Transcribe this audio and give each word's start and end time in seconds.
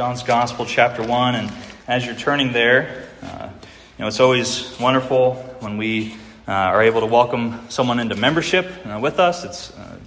John's 0.00 0.22
Gospel, 0.22 0.64
chapter 0.64 1.06
1. 1.06 1.34
And 1.34 1.52
as 1.86 2.06
you're 2.06 2.14
turning 2.14 2.54
there, 2.54 3.06
uh, 3.22 3.50
you 3.98 4.02
know, 4.02 4.06
it's 4.06 4.18
always 4.18 4.74
wonderful 4.80 5.34
when 5.58 5.76
we 5.76 6.14
uh, 6.48 6.52
are 6.52 6.82
able 6.82 7.00
to 7.00 7.06
welcome 7.06 7.66
someone 7.68 8.00
into 8.00 8.16
membership 8.16 8.66
uh, 8.86 8.98
with 8.98 9.20
us. 9.20 9.44
It's 9.44 9.76
uh, 9.76 9.98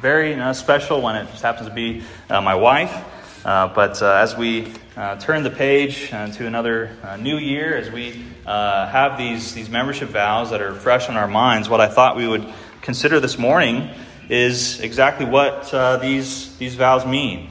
very 0.00 0.34
uh, 0.34 0.52
special 0.52 1.02
when 1.02 1.16
it 1.16 1.28
just 1.30 1.42
happens 1.42 1.68
to 1.68 1.74
be 1.74 2.04
uh, 2.30 2.40
my 2.40 2.54
wife. 2.54 3.04
but 3.42 4.00
as 4.00 4.36
we 4.36 4.72
turn 5.18 5.42
the 5.42 5.50
page 5.50 6.10
to 6.10 6.46
another 6.46 6.92
new 7.18 7.36
year, 7.36 7.76
as 7.76 7.90
we 7.90 8.24
have 8.44 9.18
these, 9.18 9.54
these 9.54 9.68
membership 9.68 10.10
vows 10.10 10.50
that 10.50 10.62
are 10.62 10.72
fresh 10.72 11.08
on 11.08 11.16
our 11.16 11.26
minds, 11.26 11.68
what 11.68 11.80
I 11.80 11.88
thought 11.88 12.14
we 12.14 12.28
would 12.28 12.46
consider 12.80 13.18
this 13.18 13.38
morning 13.38 13.90
is 14.28 14.78
exactly 14.78 15.26
what 15.26 16.00
these, 16.00 16.56
these 16.58 16.76
vows 16.76 17.04
mean. 17.04 17.50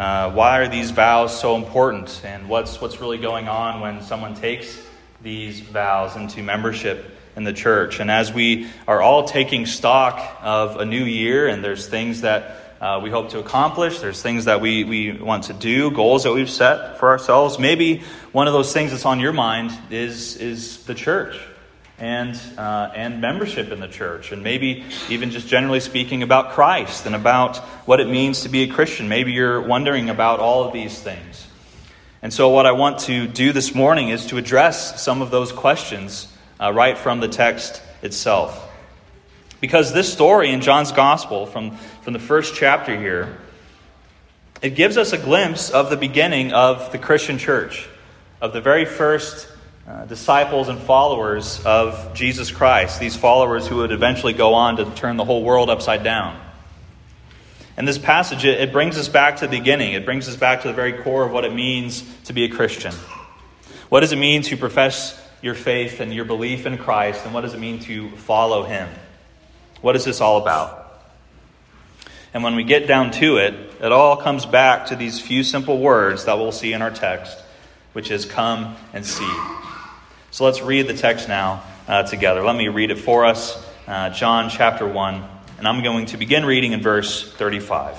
Uh, 0.00 0.32
why 0.32 0.60
are 0.60 0.66
these 0.66 0.92
vows 0.92 1.38
so 1.38 1.56
important? 1.56 2.22
And 2.24 2.48
what's, 2.48 2.80
what's 2.80 3.02
really 3.02 3.18
going 3.18 3.48
on 3.48 3.82
when 3.82 4.00
someone 4.00 4.34
takes 4.34 4.80
these 5.20 5.60
vows 5.60 6.16
into 6.16 6.42
membership 6.42 7.04
in 7.36 7.44
the 7.44 7.52
church? 7.52 8.00
And 8.00 8.10
as 8.10 8.32
we 8.32 8.66
are 8.88 9.02
all 9.02 9.28
taking 9.28 9.66
stock 9.66 10.38
of 10.40 10.78
a 10.78 10.86
new 10.86 11.04
year, 11.04 11.48
and 11.48 11.62
there's 11.62 11.86
things 11.86 12.22
that 12.22 12.78
uh, 12.80 13.00
we 13.02 13.10
hope 13.10 13.28
to 13.32 13.40
accomplish, 13.40 13.98
there's 13.98 14.22
things 14.22 14.46
that 14.46 14.62
we, 14.62 14.84
we 14.84 15.12
want 15.12 15.44
to 15.44 15.52
do, 15.52 15.90
goals 15.90 16.22
that 16.22 16.32
we've 16.32 16.48
set 16.48 16.98
for 16.98 17.10
ourselves, 17.10 17.58
maybe 17.58 18.02
one 18.32 18.46
of 18.46 18.54
those 18.54 18.72
things 18.72 18.92
that's 18.92 19.04
on 19.04 19.20
your 19.20 19.34
mind 19.34 19.70
is, 19.90 20.34
is 20.36 20.82
the 20.84 20.94
church 20.94 21.38
and, 22.00 22.40
uh, 22.56 22.90
and 22.94 23.20
membership 23.20 23.70
in 23.70 23.78
the 23.78 23.86
church, 23.86 24.32
and 24.32 24.42
maybe 24.42 24.84
even 25.10 25.30
just 25.30 25.46
generally 25.46 25.80
speaking 25.80 26.22
about 26.22 26.52
Christ 26.52 27.04
and 27.04 27.14
about 27.14 27.58
what 27.86 28.00
it 28.00 28.08
means 28.08 28.42
to 28.42 28.48
be 28.48 28.62
a 28.62 28.68
Christian. 28.68 29.08
Maybe 29.08 29.32
you're 29.32 29.60
wondering 29.60 30.08
about 30.08 30.40
all 30.40 30.64
of 30.64 30.72
these 30.72 30.98
things. 30.98 31.46
And 32.22 32.32
so, 32.32 32.48
what 32.48 32.66
I 32.66 32.72
want 32.72 33.00
to 33.00 33.26
do 33.26 33.52
this 33.52 33.74
morning 33.74 34.08
is 34.08 34.26
to 34.26 34.38
address 34.38 35.02
some 35.02 35.20
of 35.20 35.30
those 35.30 35.52
questions 35.52 36.26
uh, 36.58 36.72
right 36.72 36.96
from 36.96 37.20
the 37.20 37.28
text 37.28 37.82
itself. 38.02 38.66
Because 39.60 39.92
this 39.92 40.10
story 40.10 40.50
in 40.50 40.62
John's 40.62 40.92
Gospel, 40.92 41.44
from, 41.44 41.76
from 42.02 42.14
the 42.14 42.18
first 42.18 42.54
chapter 42.54 42.98
here, 42.98 43.38
it 44.62 44.70
gives 44.70 44.96
us 44.96 45.12
a 45.12 45.18
glimpse 45.18 45.70
of 45.70 45.90
the 45.90 45.96
beginning 45.96 46.52
of 46.52 46.92
the 46.92 46.98
Christian 46.98 47.36
church, 47.36 47.86
of 48.40 48.54
the 48.54 48.60
very 48.60 48.86
first 48.86 49.48
uh, 49.90 50.04
disciples 50.04 50.68
and 50.68 50.78
followers 50.78 51.60
of 51.64 52.14
Jesus 52.14 52.52
Christ, 52.52 53.00
these 53.00 53.16
followers 53.16 53.66
who 53.66 53.78
would 53.78 53.90
eventually 53.90 54.32
go 54.32 54.54
on 54.54 54.76
to 54.76 54.84
turn 54.84 55.16
the 55.16 55.24
whole 55.24 55.42
world 55.42 55.68
upside 55.68 56.04
down. 56.04 56.40
And 57.76 57.88
this 57.88 57.98
passage, 57.98 58.44
it, 58.44 58.60
it 58.60 58.72
brings 58.72 58.96
us 58.96 59.08
back 59.08 59.38
to 59.38 59.48
the 59.48 59.58
beginning. 59.58 59.94
It 59.94 60.04
brings 60.04 60.28
us 60.28 60.36
back 60.36 60.62
to 60.62 60.68
the 60.68 60.74
very 60.74 60.92
core 60.92 61.24
of 61.24 61.32
what 61.32 61.44
it 61.44 61.52
means 61.52 62.04
to 62.26 62.32
be 62.32 62.44
a 62.44 62.48
Christian. 62.48 62.94
What 63.88 64.00
does 64.00 64.12
it 64.12 64.18
mean 64.18 64.42
to 64.42 64.56
profess 64.56 65.20
your 65.42 65.54
faith 65.54 65.98
and 65.98 66.14
your 66.14 66.24
belief 66.24 66.66
in 66.66 66.78
Christ, 66.78 67.24
and 67.24 67.34
what 67.34 67.40
does 67.40 67.54
it 67.54 67.58
mean 67.58 67.80
to 67.80 68.10
follow 68.10 68.62
Him? 68.62 68.88
What 69.80 69.96
is 69.96 70.04
this 70.04 70.20
all 70.20 70.40
about? 70.40 71.02
And 72.32 72.44
when 72.44 72.54
we 72.54 72.62
get 72.62 72.86
down 72.86 73.10
to 73.12 73.38
it, 73.38 73.54
it 73.80 73.90
all 73.90 74.16
comes 74.18 74.46
back 74.46 74.86
to 74.86 74.94
these 74.94 75.18
few 75.18 75.42
simple 75.42 75.78
words 75.80 76.26
that 76.26 76.38
we'll 76.38 76.52
see 76.52 76.74
in 76.74 76.80
our 76.80 76.92
text, 76.92 77.36
which 77.92 78.12
is 78.12 78.24
come 78.24 78.76
and 78.92 79.04
see. 79.04 79.28
So 80.32 80.44
let's 80.44 80.62
read 80.62 80.86
the 80.86 80.94
text 80.94 81.26
now 81.28 81.64
uh, 81.88 82.04
together. 82.04 82.44
Let 82.44 82.54
me 82.54 82.68
read 82.68 82.92
it 82.92 82.98
for 82.98 83.24
us. 83.24 83.60
Uh, 83.88 84.10
John 84.10 84.48
chapter 84.48 84.86
1, 84.86 85.24
and 85.58 85.66
I'm 85.66 85.82
going 85.82 86.06
to 86.06 86.16
begin 86.16 86.44
reading 86.44 86.70
in 86.70 86.80
verse 86.80 87.32
35. 87.32 87.98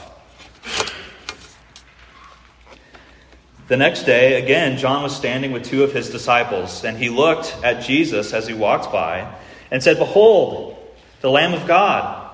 The 3.68 3.76
next 3.76 4.04
day, 4.04 4.42
again, 4.42 4.78
John 4.78 5.04
was 5.04 5.14
standing 5.14 5.52
with 5.52 5.66
two 5.66 5.84
of 5.84 5.92
his 5.92 6.10
disciples, 6.10 6.86
and 6.86 6.98
he 6.98 7.10
looked 7.10 7.54
at 7.66 7.84
Jesus 7.84 8.32
as 8.32 8.48
he 8.48 8.54
walked 8.54 8.94
by 8.94 9.30
and 9.70 9.84
said, 9.84 9.98
Behold, 9.98 10.78
the 11.20 11.30
Lamb 11.30 11.54
of 11.54 11.68
God. 11.68 12.32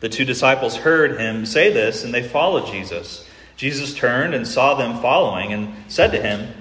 The 0.00 0.10
two 0.10 0.26
disciples 0.26 0.76
heard 0.76 1.18
him 1.18 1.46
say 1.46 1.72
this, 1.72 2.04
and 2.04 2.12
they 2.12 2.22
followed 2.22 2.66
Jesus. 2.66 3.26
Jesus 3.56 3.94
turned 3.94 4.34
and 4.34 4.46
saw 4.46 4.74
them 4.74 5.00
following 5.00 5.54
and 5.54 5.74
said 5.88 6.12
to 6.12 6.20
him, 6.20 6.52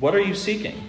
What 0.00 0.14
are 0.14 0.20
you 0.20 0.34
seeking? 0.34 0.88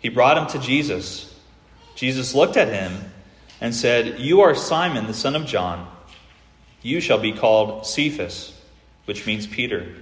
He 0.00 0.08
brought 0.08 0.38
him 0.38 0.46
to 0.48 0.58
Jesus. 0.58 1.32
Jesus 1.94 2.34
looked 2.34 2.56
at 2.56 2.68
him 2.68 3.12
and 3.60 3.74
said, 3.74 4.18
You 4.18 4.40
are 4.40 4.54
Simon, 4.54 5.06
the 5.06 5.14
son 5.14 5.36
of 5.36 5.46
John. 5.46 5.88
You 6.82 7.00
shall 7.00 7.18
be 7.18 7.32
called 7.32 7.86
Cephas, 7.86 8.58
which 9.04 9.26
means 9.26 9.46
Peter. 9.46 9.94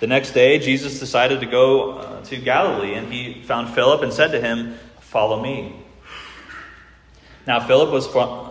The 0.00 0.06
next 0.06 0.32
day, 0.32 0.58
Jesus 0.58 1.00
decided 1.00 1.40
to 1.40 1.46
go 1.46 1.92
uh, 1.92 2.22
to 2.24 2.36
Galilee, 2.36 2.94
and 2.94 3.10
he 3.10 3.42
found 3.42 3.74
Philip 3.74 4.02
and 4.02 4.12
said 4.12 4.32
to 4.32 4.40
him, 4.40 4.78
Follow 5.00 5.42
me. 5.42 5.74
Now, 7.46 7.66
Philip 7.66 7.90
was 7.90 8.06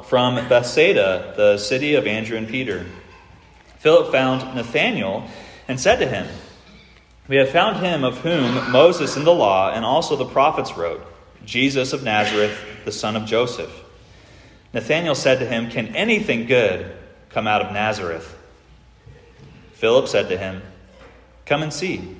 from 0.07 0.35
Bethsaida, 0.47 1.33
the 1.37 1.57
city 1.59 1.95
of 1.95 2.07
Andrew 2.07 2.37
and 2.37 2.47
Peter. 2.47 2.85
Philip 3.79 4.11
found 4.11 4.55
Nathanael 4.55 5.29
and 5.67 5.79
said 5.79 5.97
to 5.97 6.07
him, 6.07 6.27
we 7.27 7.37
have 7.37 7.49
found 7.49 7.77
him 7.77 8.03
of 8.03 8.19
whom 8.19 8.71
Moses 8.71 9.17
in 9.17 9.23
the 9.23 9.33
law 9.33 9.71
and 9.71 9.83
also 9.83 10.15
the 10.15 10.25
prophets 10.25 10.77
wrote, 10.77 11.05
Jesus 11.45 11.93
of 11.93 12.03
Nazareth, 12.03 12.57
the 12.85 12.91
son 12.91 13.15
of 13.15 13.25
Joseph. 13.25 13.71
Nathanael 14.73 15.15
said 15.15 15.39
to 15.39 15.45
him, 15.45 15.69
Can 15.69 15.95
anything 15.95 16.45
good 16.45 16.91
come 17.29 17.47
out 17.47 17.61
of 17.61 17.71
Nazareth? 17.71 18.31
Philip 19.73 20.07
said 20.07 20.29
to 20.29 20.37
him, 20.37 20.61
Come 21.45 21.63
and 21.63 21.73
see. 21.73 22.15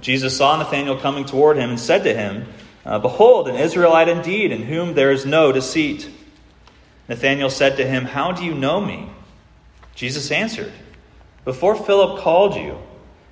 Jesus 0.00 0.36
saw 0.36 0.56
Nathanael 0.56 0.98
coming 0.98 1.24
toward 1.24 1.56
him 1.56 1.70
and 1.70 1.80
said 1.80 2.04
to 2.04 2.14
him, 2.14 2.46
uh, 2.84 2.98
Behold, 2.98 3.48
an 3.48 3.56
Israelite 3.56 4.08
indeed, 4.08 4.52
in 4.52 4.62
whom 4.62 4.94
there 4.94 5.10
is 5.10 5.26
no 5.26 5.52
deceit. 5.52 6.08
Nathanael 7.08 7.50
said 7.50 7.76
to 7.76 7.86
him, 7.86 8.04
How 8.04 8.32
do 8.32 8.44
you 8.44 8.54
know 8.54 8.80
me? 8.80 9.10
Jesus 9.94 10.30
answered, 10.30 10.72
Before 11.44 11.74
Philip 11.74 12.20
called 12.20 12.54
you, 12.54 12.78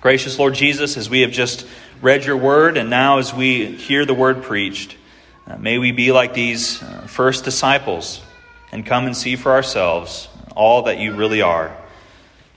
Gracious 0.00 0.38
Lord 0.38 0.54
Jesus, 0.54 0.96
as 0.96 1.10
we 1.10 1.20
have 1.20 1.30
just 1.30 1.66
read 2.00 2.24
your 2.24 2.38
word 2.38 2.78
and 2.78 2.88
now 2.88 3.18
as 3.18 3.34
we 3.34 3.66
hear 3.66 4.06
the 4.06 4.14
word 4.14 4.42
preached, 4.42 4.96
uh, 5.46 5.58
may 5.58 5.76
we 5.76 5.92
be 5.92 6.10
like 6.10 6.32
these 6.32 6.82
uh, 6.82 7.02
first 7.02 7.44
disciples 7.44 8.22
and 8.72 8.86
come 8.86 9.04
and 9.04 9.14
see 9.14 9.36
for 9.36 9.52
ourselves 9.52 10.30
all 10.56 10.84
that 10.84 10.98
you 10.98 11.14
really 11.14 11.42
are 11.42 11.76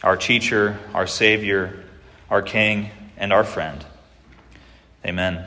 our 0.04 0.16
teacher, 0.16 0.80
our 0.94 1.06
Savior, 1.06 1.84
our 2.30 2.42
King, 2.42 2.90
and 3.18 3.34
our 3.34 3.44
friend. 3.44 3.84
Amen. 5.06 5.46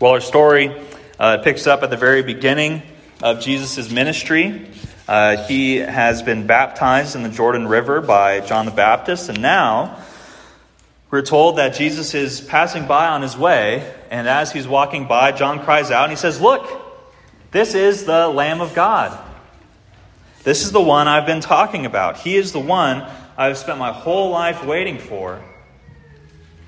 Well, 0.00 0.12
our 0.12 0.20
story 0.20 0.74
uh, 1.20 1.38
picks 1.38 1.68
up 1.68 1.84
at 1.84 1.90
the 1.90 1.96
very 1.96 2.24
beginning 2.24 2.82
of 3.22 3.40
Jesus' 3.40 3.92
ministry. 3.92 4.66
Uh, 5.06 5.36
he 5.46 5.76
has 5.76 6.22
been 6.22 6.46
baptized 6.46 7.14
in 7.14 7.22
the 7.22 7.28
Jordan 7.28 7.68
River 7.68 8.00
by 8.00 8.40
John 8.40 8.64
the 8.64 8.72
Baptist, 8.72 9.28
and 9.28 9.42
now 9.42 10.02
we're 11.10 11.20
told 11.20 11.58
that 11.58 11.74
Jesus 11.74 12.14
is 12.14 12.40
passing 12.40 12.86
by 12.86 13.08
on 13.08 13.20
his 13.20 13.36
way, 13.36 13.94
and 14.10 14.26
as 14.26 14.50
he's 14.50 14.66
walking 14.66 15.06
by, 15.06 15.32
John 15.32 15.62
cries 15.62 15.90
out 15.90 16.04
and 16.04 16.12
he 16.12 16.16
says, 16.16 16.40
Look, 16.40 16.66
this 17.50 17.74
is 17.74 18.04
the 18.04 18.28
Lamb 18.28 18.62
of 18.62 18.74
God. 18.74 19.18
This 20.42 20.64
is 20.64 20.72
the 20.72 20.80
one 20.80 21.06
I've 21.06 21.26
been 21.26 21.40
talking 21.40 21.84
about. 21.84 22.16
He 22.16 22.36
is 22.36 22.52
the 22.52 22.58
one 22.58 23.06
I've 23.36 23.58
spent 23.58 23.78
my 23.78 23.92
whole 23.92 24.30
life 24.30 24.64
waiting 24.64 24.98
for. 24.98 25.42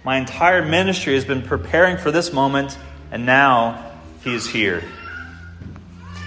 My 0.05 0.19
entire 0.19 0.63
ministry 0.63 1.15
has 1.15 1.25
been 1.25 1.43
preparing 1.43 1.97
for 1.97 2.11
this 2.11 2.33
moment, 2.33 2.77
and 3.11 3.25
now 3.25 3.93
he 4.23 4.35
is 4.35 4.47
here. 4.47 4.85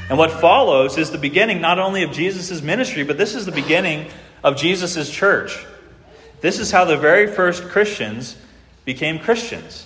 And 0.09 0.17
what 0.17 0.31
follows 0.31 0.97
is 0.97 1.11
the 1.11 1.19
beginning 1.19 1.61
not 1.61 1.77
only 1.77 2.01
of 2.03 2.11
Jesus' 2.11 2.61
ministry, 2.61 3.03
but 3.03 3.17
this 3.17 3.35
is 3.35 3.45
the 3.45 3.51
beginning 3.51 4.07
of 4.43 4.57
Jesus' 4.57 5.09
church. 5.09 5.63
This 6.41 6.59
is 6.59 6.71
how 6.71 6.85
the 6.85 6.97
very 6.97 7.27
first 7.27 7.69
Christians 7.69 8.35
became 8.85 9.19
Christians. 9.19 9.85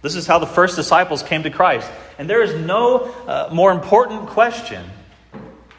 This 0.00 0.14
is 0.14 0.28
how 0.28 0.38
the 0.38 0.46
first 0.46 0.76
disciples 0.76 1.24
came 1.24 1.42
to 1.42 1.50
Christ. 1.50 1.90
And 2.18 2.30
there 2.30 2.42
is 2.42 2.54
no 2.54 3.00
uh, 3.26 3.48
more 3.52 3.72
important 3.72 4.28
question 4.28 4.84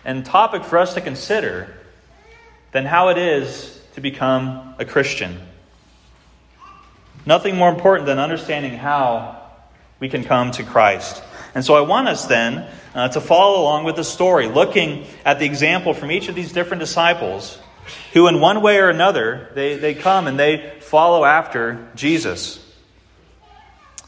and 0.03 0.25
topic 0.25 0.65
for 0.65 0.77
us 0.77 0.95
to 0.95 1.01
consider 1.01 1.73
than 2.73 2.85
how 2.85 3.09
it 3.09 3.17
is 3.17 3.81
to 3.93 4.01
become 4.01 4.75
a 4.77 4.83
Christian. 4.83 5.39
Nothing 7.25 7.55
more 7.55 7.69
important 7.69 8.07
than 8.07 8.19
understanding 8.19 8.73
how 8.73 9.41
we 9.99 10.09
can 10.09 10.23
come 10.23 10.51
to 10.51 10.63
Christ. 10.63 11.21
And 11.55 11.65
so 11.65 11.75
I 11.75 11.81
want 11.81 12.07
us 12.07 12.25
then 12.25 12.67
uh, 12.93 13.09
to 13.09 13.21
follow 13.21 13.61
along 13.61 13.85
with 13.85 13.95
the 13.95 14.03
story, 14.03 14.47
looking 14.47 15.05
at 15.25 15.39
the 15.39 15.45
example 15.45 15.93
from 15.93 16.11
each 16.11 16.27
of 16.27 16.35
these 16.35 16.51
different 16.51 16.79
disciples 16.79 17.59
who, 18.13 18.27
in 18.27 18.39
one 18.39 18.61
way 18.61 18.77
or 18.77 18.89
another, 18.89 19.49
they, 19.55 19.77
they 19.77 19.95
come 19.95 20.27
and 20.27 20.39
they 20.39 20.73
follow 20.81 21.25
after 21.25 21.87
Jesus. 21.95 22.63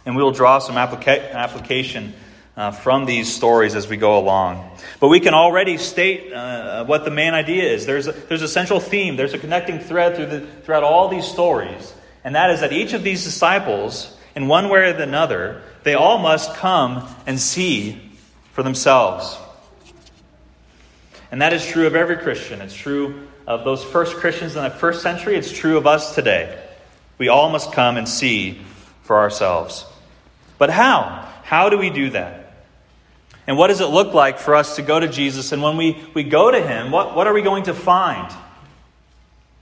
And 0.06 0.16
we 0.16 0.24
will 0.24 0.32
draw 0.32 0.60
some 0.60 0.76
applica- 0.76 1.32
application 1.34 2.14
uh, 2.58 2.72
from 2.72 3.06
these 3.06 3.34
stories 3.34 3.76
as 3.76 3.88
we 3.88 3.98
go 3.98 4.20
along. 4.20 4.78
But 5.00 5.08
we 5.08 5.20
can 5.20 5.34
already 5.34 5.78
state 5.78 6.32
uh, 6.34 6.86
what 6.86 7.06
the 7.06 7.12
main 7.12 7.34
idea 7.34 7.64
is. 7.64 7.86
There's 7.86 8.08
a, 8.08 8.12
there's 8.12 8.42
a 8.42 8.48
central 8.48 8.80
theme, 8.80 9.16
there's 9.16 9.34
a 9.34 9.40
connecting 9.40 9.80
thread 9.80 10.16
through 10.16 10.28
the, 10.28 10.42
throughout 10.64 10.84
all 10.84 11.08
these 11.08 11.26
stories, 11.26 11.94
and 12.24 12.36
that 12.36 12.52
is 12.52 12.60
that 12.60 12.72
each 12.72 12.94
of 12.94 13.04
these 13.04 13.24
disciples, 13.24 14.16
in 14.36 14.48
one 14.48 14.70
way 14.70 14.80
or 14.80 14.84
another, 14.84 15.62
they 15.84 15.96
all 15.96 16.18
must 16.18 16.56
come 16.56 17.08
and 17.26 17.40
see 17.40 18.00
for 18.54 18.64
themselves. 18.64 19.38
And 21.32 21.42
that 21.42 21.54
is 21.54 21.66
true 21.66 21.88
of 21.88 21.96
every 21.96 22.18
Christian. 22.18 22.62
It's 22.62 22.76
true 22.76 23.28
of 23.48 23.64
those 23.64 23.84
first 23.84 24.18
Christians 24.18 24.56
in 24.56 24.64
the 24.64 24.70
first 24.70 25.02
century. 25.02 25.36
It's 25.36 25.52
true 25.52 25.78
of 25.78 25.88
us 25.88 26.14
today. 26.14 26.62
We 27.18 27.30
all 27.30 27.50
must 27.50 27.72
come 27.72 27.98
and 27.98 28.08
see 28.08 28.60
for 29.04 29.18
ourselves. 29.18 29.86
But 30.58 30.70
how? 30.70 31.28
How 31.44 31.70
do 31.70 31.78
we 31.78 31.90
do 31.90 32.12
that? 32.12 32.54
And 33.48 33.58
what 33.58 33.68
does 33.68 33.82
it 33.82 33.88
look 33.88 34.14
like 34.14 34.40
for 34.40 34.56
us 34.56 34.76
to 34.76 34.82
go 34.82 35.00
to 35.00 35.08
Jesus? 35.08 35.52
And 35.52 35.62
when 35.62 35.78
we, 35.78 35.98
we 36.14 36.24
go 36.24 36.52
to 36.52 36.62
Him, 36.62 36.92
what, 36.92 37.16
what 37.16 37.28
are 37.28 37.34
we 37.34 37.42
going 37.42 37.64
to 37.64 37.74
find? 37.74 38.32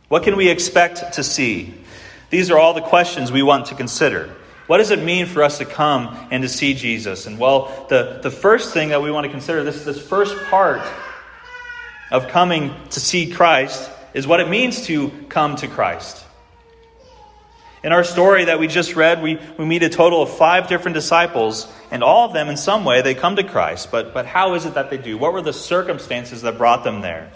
What 0.09 0.23
can 0.23 0.35
we 0.35 0.49
expect 0.49 1.13
to 1.13 1.23
see? 1.23 1.73
These 2.29 2.51
are 2.51 2.57
all 2.57 2.73
the 2.73 2.81
questions 2.81 3.31
we 3.31 3.43
want 3.43 3.67
to 3.67 3.75
consider. 3.75 4.35
What 4.69 4.77
does 4.77 4.91
it 4.91 5.01
mean 5.01 5.25
for 5.25 5.41
us 5.41 5.57
to 5.57 5.65
come 5.65 6.15
and 6.29 6.43
to 6.43 6.47
see 6.47 6.75
Jesus? 6.75 7.25
And 7.25 7.39
well, 7.39 7.87
the, 7.89 8.19
the 8.21 8.29
first 8.29 8.71
thing 8.71 8.89
that 8.89 9.01
we 9.01 9.09
want 9.09 9.25
to 9.25 9.31
consider, 9.31 9.63
this, 9.63 9.83
this 9.83 9.99
first 9.99 10.37
part 10.43 10.87
of 12.11 12.27
coming 12.27 12.75
to 12.91 12.99
see 12.99 13.31
Christ, 13.31 13.89
is 14.13 14.27
what 14.27 14.39
it 14.39 14.47
means 14.47 14.85
to 14.85 15.09
come 15.27 15.55
to 15.55 15.67
Christ. 15.67 16.23
In 17.83 17.91
our 17.91 18.03
story 18.03 18.45
that 18.45 18.59
we 18.59 18.67
just 18.67 18.95
read, 18.95 19.23
we, 19.23 19.39
we 19.57 19.65
meet 19.65 19.81
a 19.81 19.89
total 19.89 20.21
of 20.21 20.29
five 20.29 20.67
different 20.67 20.93
disciples, 20.93 21.67
and 21.89 22.03
all 22.03 22.27
of 22.27 22.33
them, 22.33 22.47
in 22.47 22.55
some 22.55 22.85
way, 22.85 23.01
they 23.01 23.15
come 23.15 23.37
to 23.37 23.43
Christ. 23.43 23.89
But, 23.89 24.13
but 24.13 24.27
how 24.27 24.53
is 24.53 24.67
it 24.67 24.75
that 24.75 24.91
they 24.91 24.99
do? 24.99 25.17
What 25.17 25.33
were 25.33 25.41
the 25.41 25.51
circumstances 25.51 26.43
that 26.43 26.59
brought 26.59 26.83
them 26.83 27.01
there? 27.01 27.31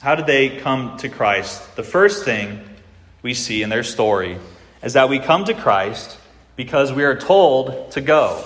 How 0.00 0.16
did 0.16 0.26
they 0.26 0.58
come 0.58 0.96
to 0.96 1.08
Christ? 1.08 1.76
The 1.76 1.84
first 1.84 2.24
thing 2.24 2.68
we 3.22 3.34
see 3.34 3.62
in 3.62 3.70
their 3.70 3.84
story 3.84 4.38
is 4.82 4.94
that 4.94 5.08
we 5.08 5.18
come 5.18 5.44
to 5.44 5.54
Christ 5.54 6.18
because 6.56 6.92
we 6.92 7.04
are 7.04 7.16
told 7.16 7.92
to 7.92 8.00
go. 8.00 8.44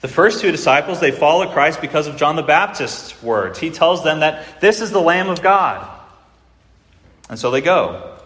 The 0.00 0.08
first 0.08 0.40
two 0.40 0.52
disciples, 0.52 1.00
they 1.00 1.10
follow 1.10 1.50
Christ 1.52 1.80
because 1.80 2.06
of 2.06 2.16
John 2.16 2.36
the 2.36 2.42
Baptist's 2.42 3.20
words. 3.22 3.58
He 3.58 3.70
tells 3.70 4.04
them 4.04 4.20
that 4.20 4.60
this 4.60 4.80
is 4.80 4.90
the 4.90 5.00
Lamb 5.00 5.28
of 5.28 5.42
God. 5.42 5.88
And 7.28 7.38
so 7.38 7.50
they 7.50 7.60
go. 7.60 8.16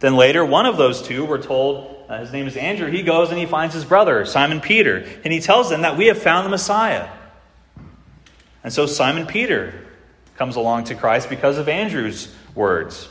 Then 0.00 0.16
later, 0.16 0.44
one 0.44 0.66
of 0.66 0.76
those 0.76 1.00
two 1.00 1.24
were 1.24 1.38
told, 1.38 2.04
uh, 2.08 2.18
his 2.18 2.32
name 2.32 2.46
is 2.46 2.56
Andrew, 2.56 2.90
he 2.90 3.02
goes 3.02 3.30
and 3.30 3.38
he 3.38 3.46
finds 3.46 3.72
his 3.74 3.84
brother, 3.84 4.26
Simon 4.26 4.60
Peter, 4.60 5.06
and 5.24 5.32
he 5.32 5.40
tells 5.40 5.70
them 5.70 5.82
that 5.82 5.96
we 5.96 6.06
have 6.06 6.18
found 6.18 6.44
the 6.44 6.50
Messiah. 6.50 7.08
And 8.62 8.72
so 8.72 8.86
Simon 8.86 9.26
Peter 9.26 9.85
comes 10.36 10.56
along 10.56 10.84
to 10.84 10.94
Christ 10.94 11.28
because 11.28 11.58
of 11.58 11.68
Andrew's 11.68 12.32
words. 12.54 13.08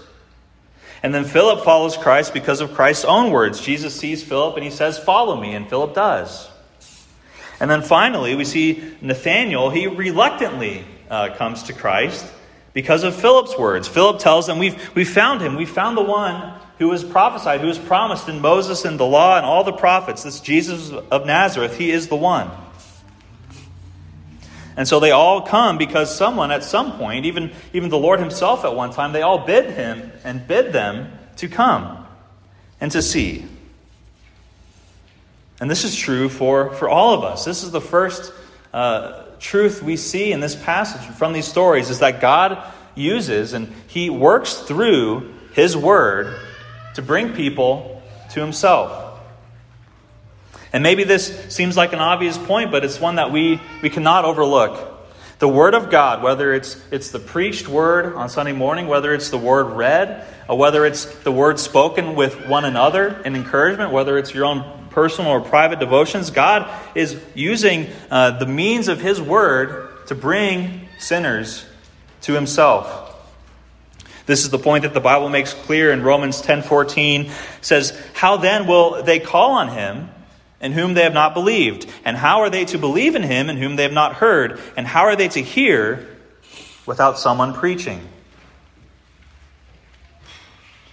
And 1.04 1.14
then 1.14 1.26
Philip 1.26 1.64
follows 1.64 1.98
Christ 1.98 2.34
because 2.34 2.62
of 2.62 2.74
Christ's 2.74 3.06
own 3.06 3.32
words. 3.32 3.62
Jesus 3.62 3.96
sees 3.96 4.24
Philip 4.24 4.56
and 4.56 4.64
he 4.64 4.72
says, 4.72 4.98
Follow 4.98 5.40
me, 5.40 5.54
and 5.54 5.70
Philip 5.70 5.94
does. 5.94 6.50
And 7.60 7.70
then 7.70 7.84
finally, 7.84 8.36
we 8.36 8.46
see 8.46 8.96
Nathanael, 9.02 9.70
he 9.70 9.88
reluctantly 9.88 10.84
uh, 11.10 11.36
comes 11.36 11.64
to 11.64 11.74
Christ 11.74 12.26
because 12.74 13.04
of 13.04 13.16
Philip's 13.16 13.58
words. 13.58 13.88
Philip 13.88 14.20
tells 14.20 14.48
them, 14.48 14.60
we've, 14.60 14.96
we've 14.96 15.10
found 15.10 15.42
him. 15.42 15.56
We 15.56 15.66
found 15.66 15.98
the 15.98 16.04
one 16.04 16.60
who 16.80 16.90
was 16.90 17.04
prophesied, 17.04 17.62
who 17.62 17.68
was 17.68 17.80
promised 17.80 18.28
in 18.28 18.42
Moses 18.42 18.84
and 18.84 19.00
the 19.00 19.06
law 19.06 19.38
and 19.38 19.46
all 19.46 19.64
the 19.64 19.74
prophets. 19.74 20.24
This 20.24 20.42
Jesus 20.42 20.92
of 20.92 21.26
Nazareth, 21.26 21.78
he 21.78 21.92
is 21.92 22.08
the 22.08 22.18
one. 22.18 22.52
And 24.78 24.88
so 24.88 25.00
they 25.00 25.12
all 25.12 25.42
come 25.42 25.78
because 25.78 26.16
someone 26.16 26.52
at 26.52 26.64
some 26.64 26.98
point, 26.98 27.26
even, 27.26 27.52
even 27.74 27.90
the 27.90 27.98
Lord 27.98 28.20
himself 28.20 28.66
at 28.66 28.76
one 28.76 28.92
time, 28.92 29.14
they 29.14 29.22
all 29.22 29.46
bid 29.46 29.72
him 29.72 30.12
and 30.24 30.46
bid 30.46 30.74
them 30.74 31.18
to 31.38 31.48
come 31.48 32.06
and 32.82 32.92
to 32.92 33.02
see. 33.02 33.46
And 35.62 35.72
this 35.72 35.86
is 35.86 35.96
true 35.96 36.28
for, 36.28 36.74
for 36.76 36.90
all 36.90 37.14
of 37.14 37.24
us. 37.24 37.46
This 37.46 37.64
is 37.64 37.72
the 37.72 37.82
first 37.82 38.34
uh, 38.74 39.24
truth 39.40 39.82
we 39.82 39.96
see 39.96 40.34
in 40.34 40.42
this 40.42 40.56
passage 40.56 41.02
from 41.16 41.32
these 41.32 41.48
stories 41.48 41.90
is 41.90 42.00
that 42.00 42.20
God 42.20 42.62
uses 42.96 43.54
and 43.54 43.74
he 43.88 44.10
works 44.10 44.56
through 44.56 45.34
his 45.54 45.78
word 45.78 46.38
to 46.96 47.02
bring 47.02 47.34
people 47.34 48.02
to 48.32 48.42
himself. 48.42 49.05
And 50.76 50.84
maybe 50.84 51.06
this 51.06 51.34
seems 51.48 51.78
like 51.78 51.94
an 51.94 52.00
obvious 52.00 52.38
point, 52.38 52.70
but 52.70 52.84
it's 52.84 53.00
one 53.00 53.16
that 53.16 53.32
we, 53.32 53.62
we 53.82 53.90
cannot 53.90 54.26
overlook. 54.26 55.08
The 55.40 55.48
Word 55.48 55.74
of 55.74 55.90
God, 55.90 56.22
whether 56.22 56.54
it's, 56.54 56.76
it's 56.92 57.12
the 57.12 57.20
preached 57.20 57.70
word 57.70 58.14
on 58.14 58.28
Sunday 58.28 58.52
morning, 58.52 58.88
whether 58.88 59.14
it's 59.14 59.30
the 59.30 59.38
word 59.38 59.68
read, 59.68 60.28
or 60.50 60.58
whether 60.58 60.86
it's 60.86 61.06
the 61.20 61.32
word 61.32 61.62
spoken 61.62 62.14
with 62.14 62.48
one 62.48 62.66
another 62.66 63.22
in 63.24 63.38
encouragement, 63.38 63.94
whether 63.94 64.18
it's 64.18 64.34
your 64.34 64.44
own 64.44 64.90
personal 64.90 65.32
or 65.32 65.40
private 65.40 65.80
devotions, 65.80 66.30
God 66.30 66.70
is 66.94 67.18
using 67.34 67.88
uh, 68.12 68.32
the 68.32 68.46
means 68.46 68.90
of 68.90 69.00
His 69.00 69.22
Word 69.22 70.06
to 70.08 70.14
bring 70.14 70.90
sinners 70.98 71.66
to 72.24 72.34
Himself. 72.34 73.16
This 74.26 74.44
is 74.44 74.50
the 74.50 74.60
point 74.60 74.84
that 74.84 74.94
the 74.94 75.00
Bible 75.00 75.30
makes 75.30 75.54
clear 75.54 75.94
in 75.94 76.04
Romans 76.04 76.42
10:14 76.42 77.32
says, 77.62 77.98
"How 78.12 78.36
then 78.36 78.68
will 78.68 79.04
they 79.04 79.20
call 79.20 79.52
on 79.52 79.70
him 79.70 80.10
in 80.66 80.74
whom 80.74 80.96
they 80.96 81.04
have 81.04 81.14
not 81.14 81.34
believed? 81.34 81.86
And 82.04 82.18
how 82.18 82.42
are 82.42 82.50
they 82.50 82.66
to 82.66 82.78
believe 82.78 83.16
in 83.16 83.24
him 83.24 83.50
in 83.50 83.58
whom 83.58 83.76
they 83.76 83.84
have 83.84 83.94
not 83.94 84.16
heard? 84.16 84.60
And 84.76 84.86
how 84.86 85.04
are 85.04 85.16
they 85.16 85.30
to 85.30 85.42
hear 85.42 86.10
without 86.86 87.20
someone 87.20 87.54
preaching?" 87.54 88.02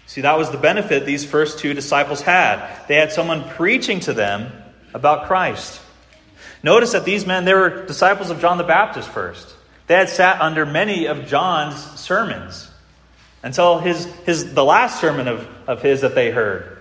See, 0.07 0.21
that 0.21 0.37
was 0.37 0.51
the 0.51 0.59
benefit 0.59 1.07
these 1.07 1.25
first 1.25 1.59
two 1.59 1.73
disciples 1.73 2.21
had. 2.21 2.61
They 2.87 2.97
had 2.97 3.13
someone 3.13 3.49
preaching 3.49 4.01
to 4.01 4.13
them 4.13 4.53
about 4.93 5.27
Christ. 5.27 5.81
Notice 6.63 6.93
that 6.93 7.07
these 7.07 7.25
men, 7.27 7.47
they 7.47 7.55
were 7.55 7.87
disciples 7.87 8.29
of 8.29 8.39
John 8.39 8.59
the 8.59 8.65
Baptist 8.65 9.09
first. 9.09 9.55
They 9.87 9.95
had 9.95 10.11
sat 10.11 10.41
under 10.41 10.67
many 10.67 11.07
of 11.07 11.27
John's 11.27 11.83
sermons 11.99 12.71
until 13.43 13.79
his, 13.79 14.05
his, 14.27 14.55
the 14.55 14.65
last 14.65 15.01
sermon 15.01 15.29
of, 15.29 15.49
of 15.67 15.83
his 15.83 16.03
that 16.03 16.15
they 16.15 16.31
heard. 16.31 16.72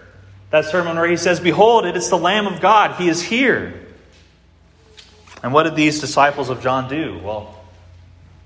That 0.51 0.65
sermon 0.65 0.97
where 0.97 1.07
he 1.07 1.17
says, 1.17 1.39
Behold, 1.39 1.85
it 1.85 1.95
is 1.95 2.09
the 2.09 2.17
Lamb 2.17 2.45
of 2.45 2.59
God. 2.59 2.99
He 3.01 3.07
is 3.07 3.21
here. 3.21 3.73
And 5.41 5.53
what 5.53 5.63
did 5.63 5.75
these 5.75 5.99
disciples 5.99 6.49
of 6.49 6.61
John 6.61 6.89
do? 6.89 7.19
Well, 7.23 7.57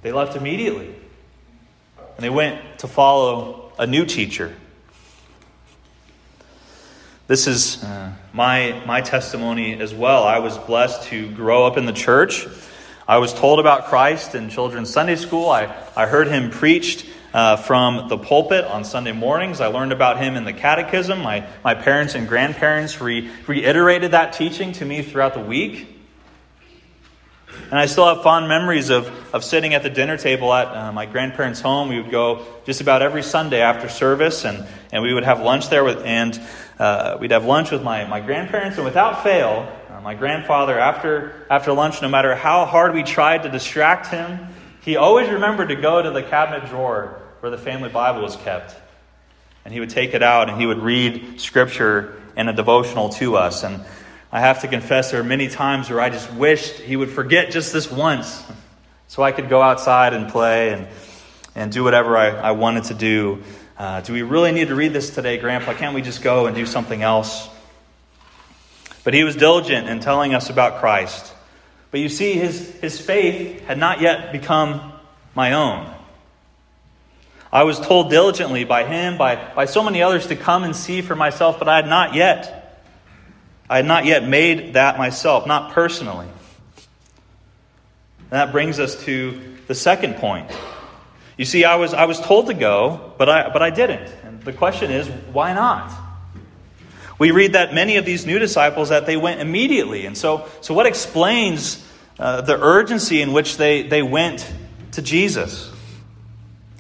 they 0.01 0.11
left 0.11 0.37
immediately. 0.37 0.95
And 1.97 2.23
they 2.23 2.29
went 2.29 2.79
to 2.79 2.87
follow 2.87 3.73
a 3.77 3.87
new 3.87 4.05
teacher. 4.05 4.55
This 7.27 7.47
is 7.47 7.83
uh, 7.83 8.13
my, 8.33 8.83
my 8.85 9.01
testimony 9.01 9.81
as 9.81 9.93
well. 9.93 10.25
I 10.25 10.37
was 10.39 10.59
blessed 10.59 11.07
to 11.09 11.29
grow 11.31 11.65
up 11.65 11.75
in 11.75 11.87
the 11.87 11.91
church. 11.91 12.45
I 13.07 13.17
was 13.17 13.33
told 13.33 13.59
about 13.59 13.85
Christ 13.85 14.35
in 14.35 14.49
children's 14.49 14.91
Sunday 14.91 15.15
school. 15.15 15.49
I, 15.49 15.75
I 15.95 16.05
heard 16.05 16.27
him 16.27 16.51
preached 16.51 17.07
uh, 17.35 17.57
from 17.57 18.07
the 18.07 18.17
pulpit 18.17 18.63
on 18.63 18.85
Sunday 18.85 19.11
mornings. 19.11 19.59
I 19.59 19.67
learned 19.67 19.91
about 19.91 20.17
him 20.17 20.37
in 20.37 20.45
the 20.45 20.53
catechism. 20.53 21.19
My, 21.21 21.45
my 21.65 21.75
parents 21.75 22.15
and 22.15 22.29
grandparents 22.29 23.01
re- 23.01 23.29
reiterated 23.45 24.11
that 24.11 24.31
teaching 24.31 24.71
to 24.71 24.85
me 24.85 25.01
throughout 25.01 25.33
the 25.33 25.41
week. 25.41 25.85
And 27.69 27.77
I 27.77 27.87
still 27.87 28.07
have 28.07 28.23
fond 28.23 28.47
memories 28.47 28.89
of, 28.89 29.11
of 29.35 29.43
sitting 29.43 29.73
at 29.73 29.83
the 29.83 29.89
dinner 29.89 30.15
table 30.15 30.53
at 30.53 30.67
uh, 30.67 30.93
my 30.93 31.05
grandparents' 31.05 31.59
home. 31.59 31.89
We 31.89 32.01
would 32.01 32.09
go 32.09 32.45
just 32.63 32.79
about 32.79 33.01
every 33.01 33.21
Sunday 33.21 33.59
after 33.59 33.89
service, 33.89 34.45
and, 34.45 34.65
and 34.93 35.03
we 35.03 35.13
would 35.13 35.25
have 35.25 35.41
lunch 35.41 35.67
there, 35.67 35.83
with, 35.83 36.05
and 36.05 36.39
uh, 36.79 37.17
we'd 37.19 37.31
have 37.31 37.43
lunch 37.43 37.69
with 37.69 37.83
my, 37.83 38.05
my 38.05 38.21
grandparents. 38.21 38.77
And 38.77 38.85
without 38.85 39.23
fail, 39.23 39.69
uh, 39.89 39.99
my 39.99 40.15
grandfather, 40.15 40.79
after, 40.79 41.45
after 41.49 41.73
lunch, 41.73 42.01
no 42.01 42.07
matter 42.07 42.33
how 42.33 42.63
hard 42.63 42.93
we 42.93 43.03
tried 43.03 43.43
to 43.43 43.49
distract 43.49 44.07
him, 44.07 44.47
he 44.79 44.95
always 44.95 45.29
remembered 45.29 45.67
to 45.67 45.75
go 45.75 46.01
to 46.01 46.11
the 46.11 46.23
cabinet 46.23 46.69
drawer 46.69 47.23
where 47.45 47.51
the 47.51 47.57
family 47.59 47.89
Bible 47.89 48.23
was 48.23 48.35
kept. 48.37 48.75
And 49.65 49.71
he 49.71 49.79
would 49.79 49.91
take 49.91 50.15
it 50.15 50.23
out 50.23 50.49
and 50.49 50.59
he 50.59 50.65
would 50.65 50.79
read 50.79 51.39
scripture 51.39 52.19
and 52.35 52.49
a 52.49 52.53
devotional 52.53 53.09
to 53.09 53.37
us. 53.37 53.63
And 53.63 53.85
I 54.31 54.39
have 54.39 54.61
to 54.61 54.67
confess, 54.67 55.11
there 55.11 55.19
are 55.19 55.23
many 55.23 55.47
times 55.47 55.87
where 55.91 56.01
I 56.01 56.09
just 56.09 56.33
wished 56.33 56.79
he 56.79 56.95
would 56.95 57.11
forget 57.11 57.51
just 57.51 57.71
this 57.71 57.91
once 57.91 58.43
so 59.07 59.21
I 59.21 59.31
could 59.31 59.47
go 59.47 59.61
outside 59.61 60.13
and 60.13 60.27
play 60.31 60.73
and, 60.73 60.87
and 61.53 61.71
do 61.71 61.83
whatever 61.83 62.17
I, 62.17 62.29
I 62.29 62.51
wanted 62.53 62.85
to 62.85 62.95
do. 62.95 63.43
Uh, 63.77 64.01
do 64.01 64.13
we 64.13 64.23
really 64.23 64.51
need 64.51 64.69
to 64.69 64.75
read 64.75 64.93
this 64.93 65.13
today, 65.13 65.37
Grandpa? 65.37 65.75
Can't 65.75 65.93
we 65.93 66.01
just 66.01 66.23
go 66.23 66.47
and 66.47 66.55
do 66.55 66.65
something 66.65 67.03
else? 67.03 67.47
But 69.03 69.13
he 69.13 69.23
was 69.23 69.35
diligent 69.35 69.87
in 69.87 69.99
telling 69.99 70.33
us 70.33 70.49
about 70.49 70.79
Christ. 70.79 71.31
But 71.91 71.99
you 71.99 72.09
see, 72.09 72.33
his, 72.33 72.71
his 72.79 72.99
faith 72.99 73.61
had 73.65 73.77
not 73.77 74.01
yet 74.01 74.31
become 74.31 74.93
my 75.35 75.53
own. 75.53 75.94
I 77.51 77.63
was 77.63 77.79
told 77.79 78.09
diligently 78.09 78.63
by 78.63 78.83
him, 78.83 79.17
by, 79.17 79.35
by 79.53 79.65
so 79.65 79.83
many 79.83 80.01
others, 80.01 80.27
to 80.27 80.35
come 80.35 80.63
and 80.63 80.75
see 80.75 81.01
for 81.01 81.15
myself, 81.15 81.59
but 81.59 81.69
I 81.69 81.77
had 81.77 81.87
not 81.87 82.13
yet. 82.13 82.83
I 83.69 83.77
had 83.77 83.85
not 83.85 84.05
yet 84.05 84.27
made 84.27 84.73
that 84.73 84.97
myself, 84.97 85.47
not 85.47 85.71
personally. 85.71 86.27
And 88.19 88.31
that 88.31 88.51
brings 88.51 88.79
us 88.79 89.01
to 89.05 89.39
the 89.67 89.75
second 89.75 90.15
point. 90.15 90.51
You 91.37 91.45
see, 91.45 91.65
I 91.65 91.75
was, 91.75 91.93
I 91.93 92.05
was 92.05 92.19
told 92.19 92.47
to 92.47 92.53
go, 92.53 93.13
but 93.17 93.29
I, 93.29 93.49
but 93.49 93.61
I 93.61 93.69
didn't. 93.69 94.11
And 94.23 94.41
the 94.41 94.53
question 94.53 94.91
is, 94.91 95.07
why 95.07 95.53
not? 95.53 95.91
We 97.17 97.31
read 97.31 97.53
that 97.53 97.73
many 97.73 97.97
of 97.97 98.05
these 98.05 98.25
new 98.25 98.39
disciples 98.39 98.89
that 98.89 99.05
they 99.05 99.17
went 99.17 99.39
immediately. 99.39 100.05
And 100.05 100.17
so, 100.17 100.47
so 100.61 100.73
what 100.73 100.85
explains 100.85 101.85
uh, 102.19 102.41
the 102.41 102.61
urgency 102.61 103.21
in 103.21 103.31
which 103.31 103.57
they, 103.57 103.83
they 103.83 104.01
went 104.01 104.51
to 104.93 105.01
Jesus? 105.01 105.71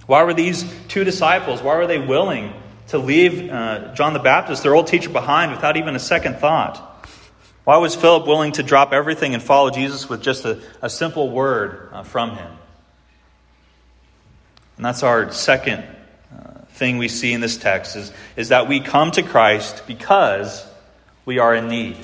Why 0.05 0.23
were 0.23 0.33
these 0.33 0.63
two 0.87 1.03
disciples, 1.03 1.61
why 1.61 1.75
were 1.75 1.87
they 1.87 1.99
willing 1.99 2.53
to 2.87 2.97
leave 2.97 3.49
uh, 3.49 3.93
John 3.95 4.13
the 4.13 4.19
Baptist, 4.19 4.63
their 4.63 4.75
old 4.75 4.87
teacher, 4.87 5.09
behind 5.09 5.51
without 5.51 5.77
even 5.77 5.95
a 5.95 5.99
second 5.99 6.37
thought? 6.37 6.91
Why 7.63 7.77
was 7.77 7.95
Philip 7.95 8.27
willing 8.27 8.51
to 8.53 8.63
drop 8.63 8.93
everything 8.93 9.33
and 9.33 9.41
follow 9.41 9.71
Jesus 9.71 10.07
with 10.07 10.21
just 10.21 10.45
a, 10.45 10.61
a 10.83 10.89
simple 10.89 11.31
word 11.31 11.89
uh, 11.91 12.03
from 12.03 12.35
him? 12.35 12.51
And 14.77 14.85
that's 14.85 15.01
our 15.01 15.31
second 15.31 15.83
uh, 16.31 16.65
thing 16.69 16.97
we 16.97 17.07
see 17.07 17.33
in 17.33 17.41
this 17.41 17.57
text 17.57 17.95
is, 17.95 18.11
is 18.35 18.49
that 18.49 18.67
we 18.67 18.81
come 18.81 19.09
to 19.11 19.23
Christ 19.23 19.83
because 19.87 20.63
we 21.25 21.39
are 21.39 21.55
in 21.55 21.67
need. 21.67 21.97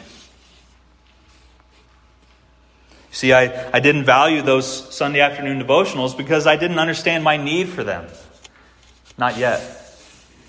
See, 3.12 3.34
I, 3.34 3.70
I 3.72 3.82
didn't 3.82 4.06
value 4.06 4.42
those 4.42 4.96
Sunday 4.96 5.20
afternoon 5.20 5.62
devotionals 5.62 6.18
because 6.18 6.48
I 6.48 6.56
didn't 6.56 6.80
understand 6.80 7.24
my 7.24 7.36
need 7.36 7.68
for 7.68 7.84
them. 7.84 8.08
Not 9.18 9.38
yet. 9.38 9.62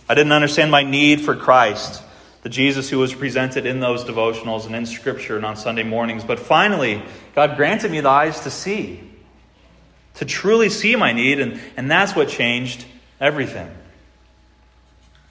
I 0.09 0.14
didn't 0.14 0.33
understand 0.33 0.71
my 0.71 0.85
need 0.85 1.21
for 1.21 1.35
Christ, 1.35 2.02
the 2.42 2.49
Jesus 2.49 2.88
who 2.88 2.99
was 2.99 3.14
presented 3.14 3.66
in 3.66 3.81
those 3.81 4.04
devotionals 4.04 4.66
and 4.66 4.76
in 4.76 4.87
Scripture 4.87 5.37
and 5.37 5.45
on 5.45 5.57
Sunday 5.57 5.83
mornings. 5.83 6.23
But 6.23 6.38
finally, 6.38 7.02
God 7.35 7.57
granted 7.57 7.90
me 7.90 8.00
the 8.00 8.09
eyes 8.09 8.40
to 8.40 8.50
see, 8.50 9.00
to 10.14 10.25
truly 10.25 10.69
see 10.69 10.95
my 10.95 11.12
need, 11.12 11.40
and, 11.40 11.61
and 11.76 11.90
that's 11.90 12.14
what 12.14 12.28
changed 12.28 12.85
everything. 13.21 13.71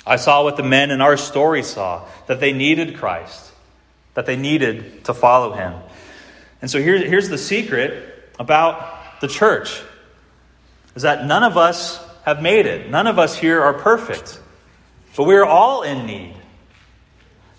I 0.06 0.18
saw 0.18 0.44
what 0.44 0.58
the 0.58 0.64
men 0.64 0.92
in 0.92 1.00
our 1.00 1.16
story 1.16 1.64
saw 1.64 2.06
that 2.28 2.40
they 2.40 2.52
needed 2.52 2.98
Christ, 2.98 3.52
that 4.16 4.26
they 4.26 4.36
needed 4.36 5.06
to 5.06 5.14
follow 5.14 5.54
him. 5.54 5.76
And 6.62 6.70
so 6.70 6.80
here, 6.80 6.98
here's 6.98 7.30
the 7.30 7.38
secret 7.38 8.30
about 8.40 9.20
the 9.22 9.28
church 9.28 9.82
is 10.96 11.04
that 11.04 11.26
none 11.26 11.44
of 11.44 11.58
us 11.58 12.04
have 12.24 12.42
made 12.42 12.66
it. 12.66 12.90
None 12.90 13.08
of 13.08 13.18
us 13.18 13.36
here 13.36 13.62
are 13.62 13.74
perfect. 13.74 14.40
But 15.16 15.26
we're 15.26 15.46
all 15.46 15.84
in 15.84 16.06
need. 16.06 16.36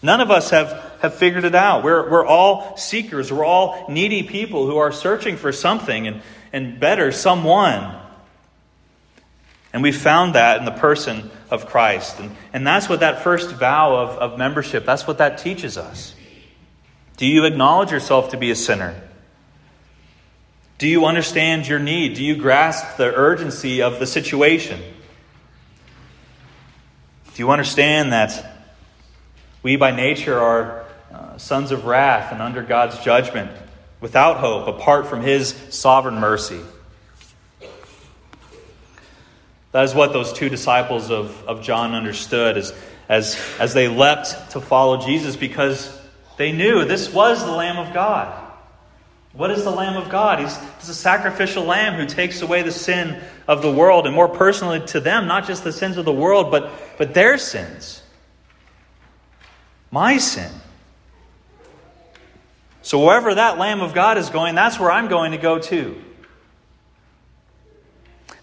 None 0.02 0.20
of 0.20 0.30
us 0.30 0.50
have, 0.50 0.98
have 1.00 1.14
figured 1.14 1.44
it 1.44 1.54
out. 1.54 1.84
We're, 1.84 2.10
we're 2.10 2.26
all 2.26 2.76
seekers. 2.76 3.32
We're 3.32 3.44
all 3.44 3.86
needy 3.88 4.22
people 4.22 4.66
who 4.66 4.78
are 4.78 4.92
searching 4.92 5.36
for 5.36 5.52
something 5.52 6.06
and, 6.06 6.22
and 6.52 6.78
better, 6.80 7.12
someone. 7.12 7.96
And 9.72 9.82
we 9.82 9.92
found 9.92 10.34
that 10.34 10.58
in 10.58 10.64
the 10.64 10.72
person 10.72 11.30
of 11.50 11.66
Christ. 11.66 12.18
And, 12.18 12.36
and 12.52 12.66
that's 12.66 12.88
what 12.88 13.00
that 13.00 13.22
first 13.22 13.52
vow 13.52 13.96
of, 13.96 14.10
of 14.18 14.38
membership, 14.38 14.84
that's 14.84 15.06
what 15.06 15.18
that 15.18 15.38
teaches 15.38 15.78
us. 15.78 16.14
Do 17.22 17.28
you 17.28 17.44
acknowledge 17.44 17.92
yourself 17.92 18.30
to 18.30 18.36
be 18.36 18.50
a 18.50 18.56
sinner? 18.56 19.00
Do 20.78 20.88
you 20.88 21.06
understand 21.06 21.68
your 21.68 21.78
need? 21.78 22.14
Do 22.14 22.24
you 22.24 22.34
grasp 22.34 22.96
the 22.96 23.14
urgency 23.14 23.80
of 23.80 24.00
the 24.00 24.08
situation? 24.08 24.80
Do 27.32 27.42
you 27.42 27.52
understand 27.52 28.12
that 28.12 28.64
we 29.62 29.76
by 29.76 29.92
nature 29.92 30.36
are 30.36 30.84
uh, 31.14 31.38
sons 31.38 31.70
of 31.70 31.84
wrath 31.84 32.32
and 32.32 32.42
under 32.42 32.60
God's 32.60 32.98
judgment, 33.04 33.52
without 34.00 34.38
hope, 34.38 34.66
apart 34.66 35.06
from 35.06 35.22
His 35.22 35.54
sovereign 35.70 36.16
mercy? 36.16 36.60
That 39.70 39.84
is 39.84 39.94
what 39.94 40.12
those 40.12 40.32
two 40.32 40.48
disciples 40.48 41.12
of, 41.12 41.40
of 41.46 41.62
John 41.62 41.94
understood 41.94 42.56
as, 42.58 42.74
as, 43.08 43.38
as 43.60 43.74
they 43.74 43.86
leapt 43.86 44.50
to 44.50 44.60
follow 44.60 45.06
Jesus 45.06 45.36
because 45.36 46.01
they 46.36 46.52
knew 46.52 46.84
this 46.84 47.12
was 47.12 47.44
the 47.44 47.52
Lamb 47.52 47.78
of 47.78 47.92
God. 47.92 48.50
What 49.32 49.50
is 49.50 49.64
the 49.64 49.70
Lamb 49.70 49.96
of 49.96 50.10
God? 50.10 50.40
He's, 50.40 50.56
he's 50.78 50.90
a 50.90 50.94
sacrificial 50.94 51.64
lamb 51.64 51.94
who 51.94 52.06
takes 52.06 52.42
away 52.42 52.62
the 52.62 52.72
sin 52.72 53.22
of 53.48 53.62
the 53.62 53.72
world, 53.72 54.06
and 54.06 54.14
more 54.14 54.28
personally 54.28 54.80
to 54.88 55.00
them, 55.00 55.26
not 55.26 55.46
just 55.46 55.64
the 55.64 55.72
sins 55.72 55.96
of 55.96 56.04
the 56.04 56.12
world, 56.12 56.50
but, 56.50 56.70
but 56.98 57.14
their 57.14 57.38
sins. 57.38 58.02
My 59.90 60.18
sin. 60.18 60.52
So 62.82 63.04
wherever 63.04 63.34
that 63.34 63.58
Lamb 63.58 63.80
of 63.80 63.94
God 63.94 64.18
is 64.18 64.28
going, 64.28 64.54
that's 64.54 64.78
where 64.78 64.90
I'm 64.90 65.08
going 65.08 65.32
to 65.32 65.38
go 65.38 65.58
too. 65.58 66.02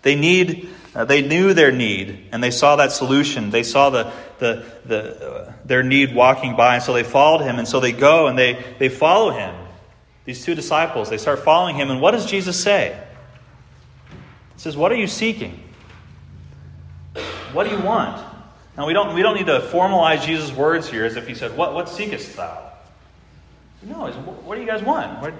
They 0.01 0.15
need, 0.15 0.69
uh, 0.95 1.05
they 1.05 1.21
knew 1.21 1.53
their 1.53 1.71
need, 1.71 2.29
and 2.31 2.41
they 2.41 2.51
saw 2.51 2.77
that 2.77 2.91
solution. 2.91 3.49
They 3.49 3.63
saw 3.63 3.89
the, 3.89 4.13
the, 4.39 4.65
the, 4.85 5.31
uh, 5.31 5.53
their 5.65 5.83
need 5.83 6.15
walking 6.15 6.55
by, 6.55 6.75
and 6.75 6.83
so 6.83 6.93
they 6.93 7.03
followed 7.03 7.41
him, 7.41 7.59
and 7.59 7.67
so 7.67 7.79
they 7.79 7.91
go 7.91 8.27
and 8.27 8.37
they, 8.37 8.63
they 8.79 8.89
follow 8.89 9.31
him. 9.31 9.55
These 10.25 10.43
two 10.43 10.55
disciples, 10.55 11.09
they 11.09 11.17
start 11.17 11.39
following 11.39 11.75
him, 11.75 11.89
and 11.89 12.01
what 12.01 12.11
does 12.11 12.25
Jesus 12.25 12.61
say? 12.61 13.01
He 14.09 14.59
says, 14.59 14.77
What 14.77 14.91
are 14.91 14.95
you 14.95 15.07
seeking? 15.07 15.63
What 17.53 17.63
do 17.67 17.75
you 17.75 17.81
want? 17.81 18.25
Now, 18.77 18.85
we 18.85 18.93
don't, 18.93 19.13
we 19.15 19.21
don't 19.21 19.35
need 19.35 19.47
to 19.47 19.59
formalize 19.59 20.23
Jesus' 20.23 20.51
words 20.51 20.89
here 20.89 21.05
as 21.05 21.15
if 21.15 21.27
he 21.27 21.35
said, 21.35 21.55
What, 21.57 21.73
what 21.73 21.89
seekest 21.89 22.35
thou? 22.35 22.71
No, 23.83 24.11
what 24.11 24.55
do 24.55 24.61
you 24.61 24.67
guys 24.67 24.83
want? 24.83 25.21
What, 25.21 25.33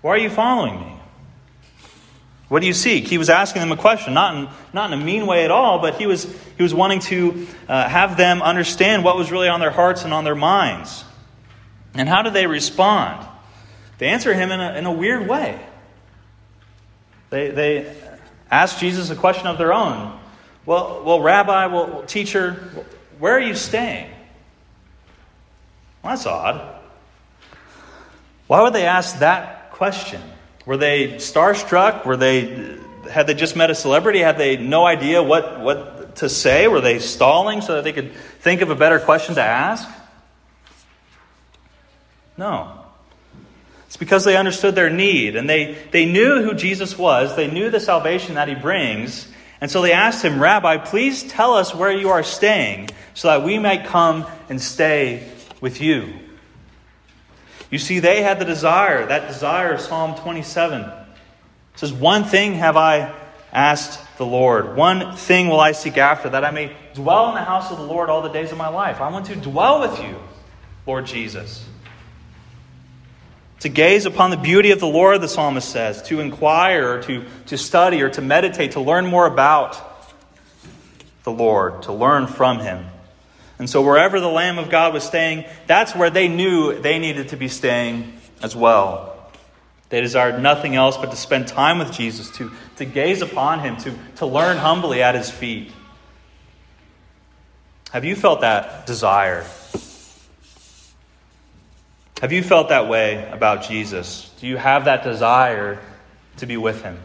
why 0.00 0.12
are 0.12 0.18
you 0.18 0.30
following 0.30 0.80
me? 0.80 0.95
What 2.48 2.60
do 2.60 2.66
you 2.66 2.72
seek? 2.72 3.08
He 3.08 3.18
was 3.18 3.28
asking 3.28 3.60
them 3.60 3.72
a 3.72 3.76
question, 3.76 4.14
not 4.14 4.36
in, 4.36 4.48
not 4.72 4.92
in 4.92 5.00
a 5.00 5.04
mean 5.04 5.26
way 5.26 5.44
at 5.44 5.50
all, 5.50 5.80
but 5.80 5.96
he 5.96 6.06
was, 6.06 6.24
he 6.56 6.62
was 6.62 6.72
wanting 6.72 7.00
to 7.00 7.46
uh, 7.68 7.88
have 7.88 8.16
them 8.16 8.40
understand 8.40 9.02
what 9.02 9.16
was 9.16 9.32
really 9.32 9.48
on 9.48 9.58
their 9.58 9.72
hearts 9.72 10.04
and 10.04 10.14
on 10.14 10.22
their 10.22 10.36
minds. 10.36 11.04
And 11.94 12.08
how 12.08 12.22
did 12.22 12.34
they 12.34 12.46
respond? 12.46 13.26
They 13.98 14.06
answer 14.08 14.32
him 14.32 14.52
in 14.52 14.60
a, 14.60 14.74
in 14.74 14.86
a 14.86 14.92
weird 14.92 15.28
way. 15.28 15.58
They, 17.30 17.50
they 17.50 17.96
ask 18.48 18.78
Jesus 18.78 19.10
a 19.10 19.16
question 19.16 19.48
of 19.48 19.58
their 19.58 19.72
own. 19.72 20.16
Well, 20.64 21.02
well, 21.04 21.20
Rabbi, 21.20 21.66
well, 21.66 22.04
teacher, 22.04 22.52
where 23.18 23.34
are 23.34 23.40
you 23.40 23.54
staying? 23.56 24.10
Well, 26.02 26.12
that's 26.12 26.26
odd. 26.26 26.80
Why 28.46 28.62
would 28.62 28.72
they 28.72 28.86
ask 28.86 29.18
that 29.18 29.72
question? 29.72 30.22
Were 30.66 30.76
they 30.76 31.14
starstruck? 31.14 32.04
Were 32.04 32.16
they 32.16 32.76
had 33.10 33.26
they 33.26 33.34
just 33.34 33.56
met 33.56 33.70
a 33.70 33.74
celebrity? 33.74 34.18
Had 34.18 34.36
they 34.36 34.56
no 34.56 34.84
idea 34.84 35.22
what, 35.22 35.60
what 35.60 36.16
to 36.16 36.28
say? 36.28 36.68
Were 36.68 36.80
they 36.80 36.98
stalling 36.98 37.60
so 37.60 37.76
that 37.76 37.84
they 37.84 37.92
could 37.92 38.12
think 38.40 38.60
of 38.60 38.70
a 38.70 38.74
better 38.74 38.98
question 38.98 39.36
to 39.36 39.42
ask? 39.42 39.88
No. 42.36 42.72
It's 43.86 43.96
because 43.96 44.24
they 44.24 44.36
understood 44.36 44.74
their 44.74 44.90
need 44.90 45.36
and 45.36 45.48
they, 45.48 45.78
they 45.92 46.04
knew 46.04 46.42
who 46.42 46.54
Jesus 46.54 46.98
was. 46.98 47.36
They 47.36 47.48
knew 47.48 47.70
the 47.70 47.80
salvation 47.80 48.34
that 48.34 48.48
he 48.48 48.54
brings. 48.54 49.28
And 49.60 49.70
so 49.70 49.80
they 49.80 49.92
asked 49.92 50.24
him, 50.24 50.40
Rabbi, 50.40 50.78
please 50.78 51.22
tell 51.22 51.54
us 51.54 51.74
where 51.74 51.92
you 51.92 52.10
are 52.10 52.22
staying 52.22 52.90
so 53.14 53.28
that 53.28 53.44
we 53.44 53.58
might 53.58 53.86
come 53.86 54.26
and 54.48 54.60
stay 54.60 55.30
with 55.60 55.80
you. 55.80 56.12
You 57.70 57.78
see, 57.78 57.98
they 57.98 58.22
had 58.22 58.38
the 58.38 58.44
desire, 58.44 59.06
that 59.06 59.28
desire 59.28 59.72
of 59.72 59.80
Psalm 59.80 60.14
27. 60.14 60.82
It 60.82 60.90
says, 61.74 61.92
One 61.92 62.24
thing 62.24 62.54
have 62.54 62.76
I 62.76 63.14
asked 63.52 64.00
the 64.18 64.26
Lord, 64.26 64.76
one 64.76 65.16
thing 65.16 65.48
will 65.48 65.60
I 65.60 65.72
seek 65.72 65.98
after, 65.98 66.28
that 66.30 66.44
I 66.44 66.50
may 66.50 66.74
dwell 66.94 67.28
in 67.30 67.34
the 67.34 67.42
house 67.42 67.70
of 67.70 67.78
the 67.78 67.84
Lord 67.84 68.08
all 68.08 68.22
the 68.22 68.28
days 68.28 68.52
of 68.52 68.58
my 68.58 68.68
life. 68.68 69.00
I 69.00 69.10
want 69.10 69.26
to 69.26 69.36
dwell 69.36 69.80
with 69.80 70.00
you, 70.02 70.16
Lord 70.86 71.06
Jesus. 71.06 71.66
To 73.60 73.68
gaze 73.68 74.06
upon 74.06 74.30
the 74.30 74.36
beauty 74.36 74.70
of 74.70 74.80
the 74.80 74.86
Lord, 74.86 75.20
the 75.20 75.28
psalmist 75.28 75.68
says, 75.68 76.02
to 76.04 76.20
inquire, 76.20 77.02
to, 77.02 77.24
to 77.46 77.58
study, 77.58 78.02
or 78.02 78.10
to 78.10 78.22
meditate, 78.22 78.72
to 78.72 78.80
learn 78.80 79.06
more 79.06 79.26
about 79.26 79.82
the 81.24 81.32
Lord, 81.32 81.82
to 81.82 81.92
learn 81.92 82.26
from 82.26 82.60
Him. 82.60 82.86
And 83.58 83.70
so, 83.70 83.82
wherever 83.82 84.20
the 84.20 84.28
Lamb 84.28 84.58
of 84.58 84.68
God 84.68 84.92
was 84.92 85.04
staying, 85.04 85.44
that's 85.66 85.94
where 85.94 86.10
they 86.10 86.28
knew 86.28 86.78
they 86.80 86.98
needed 86.98 87.30
to 87.30 87.36
be 87.36 87.48
staying 87.48 88.18
as 88.42 88.54
well. 88.54 89.30
They 89.88 90.00
desired 90.00 90.42
nothing 90.42 90.74
else 90.74 90.96
but 90.96 91.10
to 91.10 91.16
spend 91.16 91.48
time 91.48 91.78
with 91.78 91.92
Jesus, 91.92 92.30
to, 92.32 92.50
to 92.76 92.84
gaze 92.84 93.22
upon 93.22 93.60
Him, 93.60 93.76
to, 93.78 93.94
to 94.16 94.26
learn 94.26 94.58
humbly 94.58 95.02
at 95.02 95.14
His 95.14 95.30
feet. 95.30 95.72
Have 97.92 98.04
you 98.04 98.16
felt 98.16 98.42
that 98.42 98.86
desire? 98.86 99.46
Have 102.20 102.32
you 102.32 102.42
felt 102.42 102.70
that 102.70 102.88
way 102.88 103.28
about 103.30 103.68
Jesus? 103.68 104.30
Do 104.40 104.46
you 104.46 104.56
have 104.56 104.86
that 104.86 105.04
desire 105.04 105.78
to 106.38 106.46
be 106.46 106.56
with 106.56 106.82
him? 106.82 106.98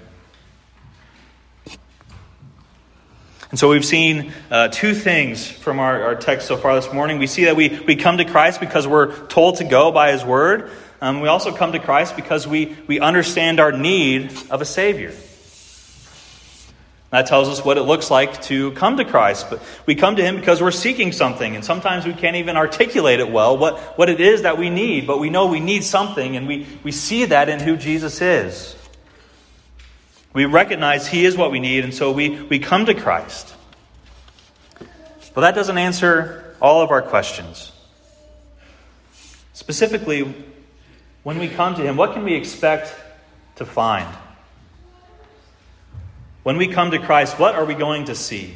And 3.51 3.60
so 3.60 3.70
we've 3.70 3.86
seen 3.86 4.31
uh, 4.50 4.70
two 4.70 4.96
things 4.96 5.46
from 5.46 5.79
our, 5.79 6.03
our 6.03 6.15
text 6.15 6.48
so 6.48 6.55
far 6.55 6.74
this 6.74 6.91
morning. 6.93 7.20
We 7.20 7.27
see 7.27 7.46
that 7.46 7.58
we, 7.58 7.67
we 7.86 7.98
come 7.98 8.17
to 8.17 8.25
Christ 8.25 8.62
because 8.62 8.88
we're 8.88 9.27
told 9.27 9.58
to 9.58 9.65
go 9.65 9.91
by 9.91 10.13
his 10.13 10.24
word. 10.24 10.72
Um, 11.01 11.20
we 11.20 11.27
also 11.27 11.53
come 11.53 11.74
to 11.74 11.79
Christ 11.79 12.15
because 12.15 12.48
we, 12.48 12.77
we 12.88 13.01
understand 13.01 13.60
our 13.60 13.74
need 13.74 14.31
of 14.50 14.62
a 14.62 14.65
Savior. 14.65 15.13
That 17.10 17.27
tells 17.27 17.50
us 17.50 17.65
what 17.65 17.77
it 17.77 17.81
looks 17.81 18.10
like 18.10 18.41
to 18.43 18.72
come 18.72 18.96
to 18.96 19.03
Christ. 19.03 19.48
But 19.50 19.62
we 19.86 19.96
come 19.96 20.15
to 20.15 20.24
Him 20.24 20.38
because 20.38 20.62
we're 20.62 20.72
seeking 20.72 21.12
something, 21.12 21.55
and 21.55 21.65
sometimes 21.65 22.05
we 22.05 22.13
can't 22.13 22.38
even 22.38 22.55
articulate 22.55 23.20
it 23.20 23.29
well, 23.29 23.58
what, 23.58 23.79
what 23.98 24.10
it 24.10 24.22
is 24.22 24.43
that 24.43 24.58
we 24.58 24.70
need, 24.70 25.08
but 25.08 25.20
we 25.20 25.29
know 25.29 25.48
we 25.48 25.60
need 25.60 25.84
something, 25.84 26.38
and 26.38 26.48
we, 26.48 26.65
we 26.84 26.93
see 26.93 27.25
that 27.25 27.50
in 27.50 27.60
who 27.60 27.75
Jesus 27.75 28.22
is. 28.22 28.77
We 30.33 30.45
recognize 30.45 31.07
He 31.07 31.25
is 31.25 31.35
what 31.35 31.51
we 31.51 31.59
need, 31.59 31.83
and 31.83 31.93
so 31.93 32.11
we, 32.11 32.29
we 32.29 32.59
come 32.59 32.85
to 32.85 32.93
Christ. 32.93 33.53
But 35.33 35.41
that 35.41 35.55
doesn't 35.55 35.77
answer 35.77 36.55
all 36.61 36.81
of 36.81 36.91
our 36.91 37.01
questions. 37.01 37.71
Specifically, 39.53 40.33
when 41.23 41.38
we 41.39 41.47
come 41.47 41.75
to 41.75 41.81
Him, 41.81 41.97
what 41.97 42.13
can 42.13 42.23
we 42.23 42.33
expect 42.33 42.95
to 43.57 43.65
find? 43.65 44.07
When 46.43 46.57
we 46.57 46.67
come 46.67 46.91
to 46.91 47.00
Christ, 47.00 47.38
what 47.38 47.55
are 47.55 47.65
we 47.65 47.75
going 47.75 48.05
to 48.05 48.15
see? 48.15 48.55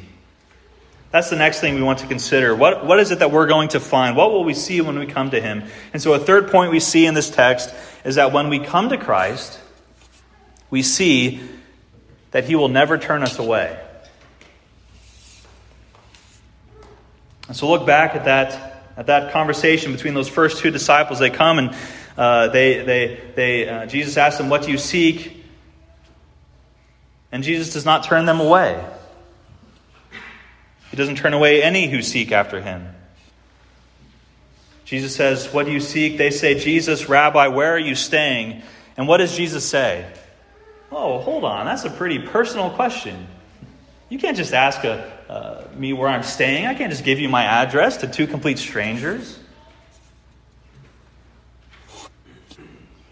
That's 1.12 1.30
the 1.30 1.36
next 1.36 1.62
thing 1.62 1.76
we 1.76 1.82
want 1.82 2.00
to 2.00 2.08
consider. 2.08 2.56
What, 2.56 2.86
what 2.86 3.00
is 3.00 3.12
it 3.12 3.20
that 3.20 3.32
we're 3.32 3.48
going 3.48 3.70
to 3.70 3.80
find? 3.80 4.18
What 4.18 4.32
will 4.32 4.44
we 4.44 4.54
see 4.54 4.82
when 4.82 4.98
we 4.98 5.06
come 5.06 5.32
to 5.32 5.40
Him? 5.40 5.64
And 5.94 6.02
so, 6.02 6.14
a 6.14 6.20
third 6.20 6.50
point 6.50 6.72
we 6.72 6.80
see 6.80 7.06
in 7.06 7.14
this 7.14 7.30
text 7.30 7.74
is 8.04 8.16
that 8.16 8.34
when 8.34 8.50
we 8.50 8.60
come 8.60 8.90
to 8.90 8.98
Christ, 8.98 9.60
we 10.70 10.82
see 10.82 11.42
that 12.36 12.44
He 12.44 12.56
will 12.56 12.68
never 12.68 12.98
turn 12.98 13.24
us 13.24 13.40
away. 13.40 13.80
And 17.48 17.56
so, 17.56 17.70
look 17.70 17.86
back 17.86 18.14
at 18.14 18.26
that, 18.26 18.84
at 18.98 19.06
that 19.06 19.32
conversation 19.32 19.94
between 19.94 20.16
those 20.16 20.28
first 20.28 20.60
two 20.60 20.70
disciples. 20.70 21.18
They 21.18 21.30
come 21.30 21.60
and 21.60 21.76
uh, 22.18 22.50
they, 22.50 22.84
they, 22.84 23.22
they, 23.36 23.70
uh, 23.70 23.86
Jesus 23.86 24.18
asks 24.18 24.38
them, 24.38 24.50
What 24.50 24.64
do 24.64 24.72
you 24.72 24.78
seek? 24.78 25.46
And 27.32 27.42
Jesus 27.42 27.72
does 27.72 27.86
not 27.86 28.04
turn 28.04 28.26
them 28.26 28.42
away. 28.42 28.86
He 30.92 30.98
doesn't 30.98 31.16
turn 31.16 31.32
away 31.32 31.64
any 31.64 31.90
who 31.90 32.02
seek 32.02 32.34
after 32.34 32.60
him. 32.60 32.86
Jesus 34.84 35.16
says, 35.16 35.54
What 35.54 35.68
do 35.68 35.72
you 35.72 35.80
seek? 35.80 36.18
They 36.18 36.32
say, 36.32 36.60
Jesus, 36.60 37.08
Rabbi, 37.08 37.48
where 37.48 37.72
are 37.72 37.80
you 37.80 37.96
staying? 37.96 38.62
And 38.98 39.08
what 39.08 39.20
does 39.20 39.38
Jesus 39.38 39.64
say? 39.64 40.06
Oh, 40.98 41.20
hold 41.20 41.44
on. 41.44 41.66
That's 41.66 41.84
a 41.84 41.90
pretty 41.90 42.20
personal 42.20 42.70
question. 42.70 43.28
You 44.08 44.18
can't 44.18 44.38
just 44.38 44.54
ask 44.54 44.82
a, 44.86 45.12
uh, 45.28 45.68
me 45.76 45.92
where 45.92 46.08
I'm 46.08 46.24
staying. 46.24 46.68
I 46.68 46.74
can't 46.74 46.90
just 46.90 47.04
give 47.04 47.20
you 47.20 47.28
my 47.28 47.44
address 47.44 47.98
to 47.98 48.08
two 48.08 48.28
complete 48.28 48.58
strangers. 48.60 49.38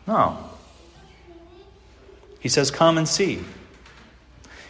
No. 0.08 0.50
He 2.40 2.48
says, 2.48 2.72
Come 2.72 2.98
and 2.98 3.06
see. 3.08 3.44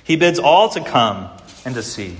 He 0.03 0.15
bids 0.15 0.39
all 0.39 0.69
to 0.69 0.83
come 0.83 1.29
and 1.65 1.75
to 1.75 1.83
see. 1.83 2.17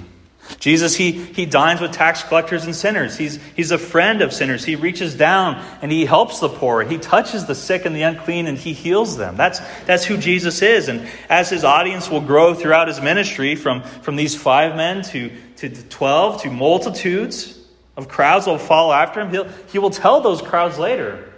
Jesus, 0.63 0.95
he, 0.95 1.11
he 1.11 1.45
dines 1.45 1.81
with 1.81 1.91
tax 1.91 2.23
collectors 2.23 2.63
and 2.63 2.73
sinners. 2.73 3.17
He's, 3.17 3.35
he's 3.53 3.71
a 3.71 3.77
friend 3.77 4.21
of 4.21 4.31
sinners. 4.31 4.63
He 4.63 4.77
reaches 4.77 5.13
down 5.13 5.61
and 5.81 5.91
he 5.91 6.05
helps 6.05 6.39
the 6.39 6.47
poor. 6.47 6.83
He 6.83 6.97
touches 6.97 7.45
the 7.45 7.53
sick 7.53 7.83
and 7.83 7.93
the 7.93 8.03
unclean 8.03 8.47
and 8.47 8.57
he 8.57 8.71
heals 8.71 9.17
them. 9.17 9.35
That's, 9.35 9.59
that's 9.83 10.05
who 10.05 10.15
Jesus 10.15 10.61
is. 10.61 10.87
And 10.87 11.05
as 11.27 11.49
his 11.49 11.65
audience 11.65 12.09
will 12.09 12.21
grow 12.21 12.53
throughout 12.53 12.87
his 12.87 13.01
ministry 13.01 13.57
from, 13.57 13.83
from 13.83 14.15
these 14.15 14.37
five 14.37 14.77
men 14.77 15.01
to, 15.01 15.31
to 15.57 15.69
12 15.69 16.43
to 16.43 16.49
multitudes 16.49 17.59
of 17.97 18.07
crowds 18.07 18.47
will 18.47 18.57
follow 18.57 18.93
after 18.93 19.19
him, 19.19 19.31
he'll, 19.31 19.49
he 19.73 19.79
will 19.79 19.89
tell 19.89 20.21
those 20.21 20.41
crowds 20.41 20.79
later 20.79 21.29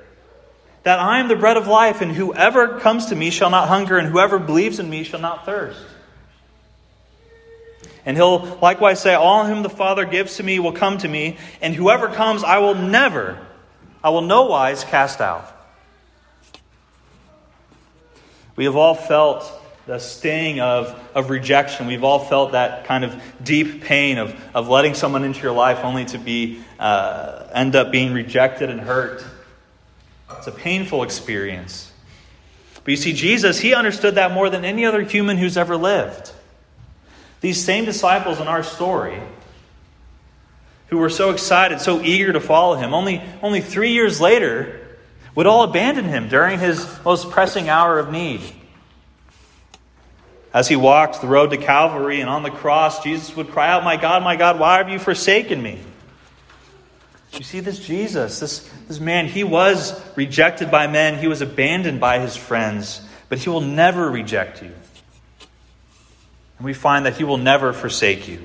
that 0.84 1.00
I 1.00 1.20
am 1.20 1.30
the 1.30 1.36
bread 1.36 1.58
of 1.58 1.66
life, 1.66 2.02
and 2.02 2.12
whoever 2.12 2.80
comes 2.80 3.08
to 3.08 3.16
me 3.16 3.32
shall 3.32 3.50
not 3.50 3.70
hunger, 3.70 3.98
and 3.98 4.08
whoever 4.08 4.38
believes 4.38 4.78
in 4.78 4.88
me 4.88 5.04
shall 5.04 5.20
not 5.20 5.44
thirst. 5.44 5.84
And 8.06 8.16
he'll 8.16 8.60
likewise 8.62 9.02
say, 9.02 9.14
All 9.16 9.46
whom 9.46 9.64
the 9.64 9.70
Father 9.70 10.06
gives 10.06 10.38
to 10.38 10.44
me 10.44 10.60
will 10.60 10.74
come 10.74 10.98
to 11.00 11.08
me, 11.08 11.38
and 11.62 11.74
whoever 11.74 12.08
comes 12.08 12.44
I 12.44 12.60
will 12.60 12.76
never, 12.76 13.40
I 14.04 14.10
will 14.10 14.22
no 14.22 14.46
wise 14.46 14.84
cast 14.84 15.22
out. 15.22 15.52
We 18.56 18.66
have 18.66 18.76
all 18.76 18.96
felt 18.96 19.52
the 19.86 20.00
sting 20.00 20.60
of, 20.60 20.98
of 21.14 21.30
rejection. 21.30 21.88
We've 21.88 22.04
all 22.04 22.20
felt 22.20 22.54
that 22.54 22.86
kind 22.86 23.04
of 23.04 23.22
deep 23.44 23.84
pain 23.84 24.18
of, 24.18 24.40
of 24.54 24.68
letting 24.68 24.94
someone 24.94 25.24
into 25.24 25.42
your 25.42 25.52
life 25.52 25.84
only 25.84 26.06
to 26.06 26.18
be 26.18 26.62
uh, 26.80 27.48
end 27.54 27.76
up 27.76 27.92
being 27.92 28.14
rejected 28.14 28.70
and 28.70 28.80
hurt. 28.80 29.24
It's 30.38 30.48
a 30.48 30.52
painful 30.52 31.04
experience. 31.04 31.92
But 32.84 32.92
you 32.92 32.98
see, 32.98 33.14
Jesus, 33.14 33.60
he 33.60 33.74
understood 33.74 34.16
that 34.16 34.32
more 34.32 34.50
than 34.50 34.66
any 34.66 34.86
other 34.86 35.02
human 35.02 35.38
who's 35.38 35.58
ever 35.58 35.76
lived. 35.78 36.32
These 37.42 37.64
same 37.64 37.86
disciples 37.86 38.40
in 38.40 38.48
our 38.48 38.64
story, 38.64 39.22
who 40.88 40.98
were 40.98 41.10
so 41.10 41.32
excited, 41.32 41.82
so 41.82 42.02
eager 42.02 42.34
to 42.34 42.40
follow 42.40 42.76
him, 42.76 42.94
only, 42.94 43.22
only 43.42 43.62
three 43.62 43.92
years 43.92 44.22
later 44.22 44.82
would 45.36 45.48
all 45.48 45.64
abandon 45.64 46.06
him 46.06 46.30
during 46.30 46.60
his 46.60 46.88
most 47.04 47.30
pressing 47.30 47.70
hour 47.70 48.00
of 48.00 48.12
need. 48.12 48.42
As 50.54 50.70
he 50.70 50.78
walked 50.78 51.20
the 51.20 51.28
road 51.28 51.52
to 51.52 51.58
Calvary 51.58 52.22
and 52.22 52.30
on 52.30 52.44
the 52.44 52.50
cross, 52.50 53.04
Jesus 53.04 53.36
would 53.36 53.50
cry 53.50 53.70
out, 53.70 53.84
My 53.84 53.98
God, 53.98 54.24
my 54.24 54.38
God, 54.38 54.58
why 54.58 54.78
have 54.78 54.90
you 54.90 55.00
forsaken 55.00 55.62
me? 55.62 55.80
You 57.34 57.44
see 57.44 57.60
this 57.60 57.80
Jesus, 57.80 58.40
this, 58.40 58.70
this 58.88 59.02
man, 59.02 59.28
he 59.28 59.44
was 59.44 60.02
rejected 60.16 60.72
by 60.72 60.88
men, 60.88 61.20
he 61.20 61.28
was 61.28 61.42
abandoned 61.42 62.00
by 62.00 62.20
his 62.20 62.38
friends, 62.38 63.02
but 63.28 63.40
he 63.40 63.50
will 63.50 63.60
never 63.60 64.10
reject 64.10 64.64
you. 64.64 64.72
And 66.58 66.66
we 66.66 66.74
find 66.74 67.06
that 67.06 67.18
He 67.18 67.24
will 67.24 67.38
never 67.38 67.74
forsake 67.74 68.28
you. 68.28 68.40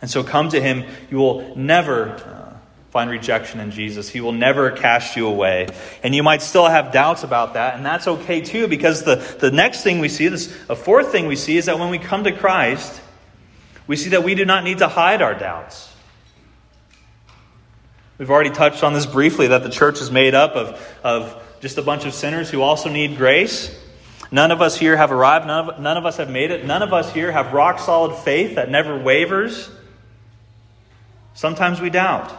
And 0.00 0.10
so 0.10 0.22
come 0.22 0.48
to 0.50 0.60
Him. 0.60 0.84
You 1.10 1.18
will 1.18 1.56
never 1.56 2.10
uh, 2.10 2.46
find 2.90 3.10
rejection 3.10 3.60
in 3.60 3.70
Jesus. 3.70 4.08
He 4.08 4.20
will 4.20 4.32
never 4.32 4.70
cast 4.70 5.16
you 5.16 5.26
away. 5.26 5.68
And 6.02 6.14
you 6.14 6.22
might 6.22 6.42
still 6.42 6.66
have 6.66 6.92
doubts 6.92 7.24
about 7.24 7.54
that, 7.54 7.76
and 7.76 7.84
that's 7.84 8.08
okay 8.08 8.40
too, 8.40 8.68
because 8.68 9.04
the, 9.04 9.16
the 9.38 9.50
next 9.50 9.82
thing 9.82 9.98
we 9.98 10.08
see, 10.08 10.28
this 10.28 10.54
a 10.68 10.74
fourth 10.74 11.12
thing 11.12 11.26
we 11.26 11.36
see, 11.36 11.58
is 11.58 11.66
that 11.66 11.78
when 11.78 11.90
we 11.90 11.98
come 11.98 12.24
to 12.24 12.32
Christ, 12.32 13.00
we 13.86 13.96
see 13.96 14.10
that 14.10 14.24
we 14.24 14.34
do 14.34 14.44
not 14.44 14.64
need 14.64 14.78
to 14.78 14.88
hide 14.88 15.20
our 15.22 15.34
doubts. 15.34 15.92
We've 18.18 18.30
already 18.30 18.50
touched 18.50 18.82
on 18.82 18.94
this 18.94 19.04
briefly 19.04 19.48
that 19.48 19.62
the 19.62 19.68
church 19.68 20.00
is 20.00 20.10
made 20.10 20.34
up 20.34 20.52
of, 20.52 20.96
of 21.04 21.42
just 21.60 21.76
a 21.76 21.82
bunch 21.82 22.06
of 22.06 22.14
sinners 22.14 22.48
who 22.48 22.62
also 22.62 22.88
need 22.88 23.18
grace. 23.18 23.78
None 24.30 24.50
of 24.50 24.60
us 24.60 24.76
here 24.76 24.96
have 24.96 25.12
arrived. 25.12 25.46
None 25.46 25.68
of, 25.68 25.80
none 25.80 25.96
of 25.96 26.06
us 26.06 26.16
have 26.16 26.30
made 26.30 26.50
it. 26.50 26.64
None 26.64 26.82
of 26.82 26.92
us 26.92 27.12
here 27.12 27.30
have 27.30 27.52
rock 27.52 27.78
solid 27.78 28.16
faith 28.16 28.56
that 28.56 28.70
never 28.70 28.98
wavers. 28.98 29.70
Sometimes 31.34 31.80
we 31.80 31.90
doubt. 31.90 32.32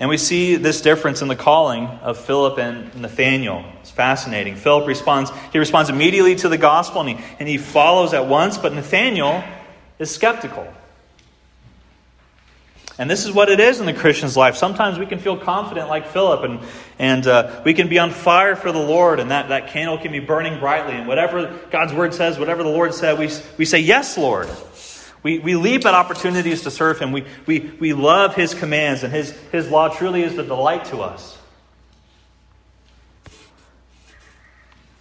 And 0.00 0.08
we 0.08 0.16
see 0.16 0.56
this 0.56 0.80
difference 0.80 1.22
in 1.22 1.28
the 1.28 1.36
calling 1.36 1.86
of 1.86 2.18
Philip 2.18 2.58
and 2.58 2.92
Nathaniel. 3.00 3.64
It's 3.82 3.90
fascinating. 3.92 4.56
Philip 4.56 4.88
responds, 4.88 5.30
he 5.52 5.60
responds 5.60 5.90
immediately 5.90 6.34
to 6.36 6.48
the 6.48 6.58
gospel 6.58 7.02
and 7.02 7.10
he, 7.10 7.24
and 7.38 7.48
he 7.48 7.56
follows 7.56 8.12
at 8.12 8.26
once, 8.26 8.58
but 8.58 8.74
Nathaniel 8.74 9.44
is 10.00 10.10
skeptical. 10.10 10.66
And 12.98 13.10
this 13.10 13.24
is 13.24 13.32
what 13.32 13.48
it 13.48 13.58
is 13.58 13.80
in 13.80 13.86
the 13.86 13.94
Christian's 13.94 14.36
life. 14.36 14.56
Sometimes 14.56 14.98
we 14.98 15.06
can 15.06 15.18
feel 15.18 15.36
confident 15.36 15.88
like 15.88 16.08
Philip, 16.08 16.44
and, 16.44 16.60
and 16.98 17.26
uh, 17.26 17.62
we 17.64 17.72
can 17.72 17.88
be 17.88 17.98
on 17.98 18.10
fire 18.10 18.54
for 18.54 18.70
the 18.70 18.78
Lord, 18.78 19.18
and 19.18 19.30
that, 19.30 19.48
that 19.48 19.68
candle 19.68 19.96
can 19.96 20.12
be 20.12 20.18
burning 20.18 20.60
brightly. 20.60 20.94
And 20.94 21.08
whatever 21.08 21.58
God's 21.70 21.94
word 21.94 22.12
says, 22.12 22.38
whatever 22.38 22.62
the 22.62 22.68
Lord 22.68 22.92
said, 22.94 23.18
we, 23.18 23.30
we 23.56 23.64
say, 23.64 23.78
Yes, 23.78 24.18
Lord. 24.18 24.48
We, 25.22 25.38
we 25.38 25.54
leap 25.54 25.86
at 25.86 25.94
opportunities 25.94 26.62
to 26.62 26.70
serve 26.70 26.98
Him. 26.98 27.12
We, 27.12 27.24
we, 27.46 27.60
we 27.78 27.92
love 27.92 28.34
His 28.34 28.54
commands, 28.54 29.04
and 29.04 29.12
His, 29.12 29.30
His 29.52 29.70
law 29.70 29.88
truly 29.88 30.22
is 30.22 30.34
the 30.34 30.42
delight 30.42 30.86
to 30.86 30.98
us. 30.98 31.38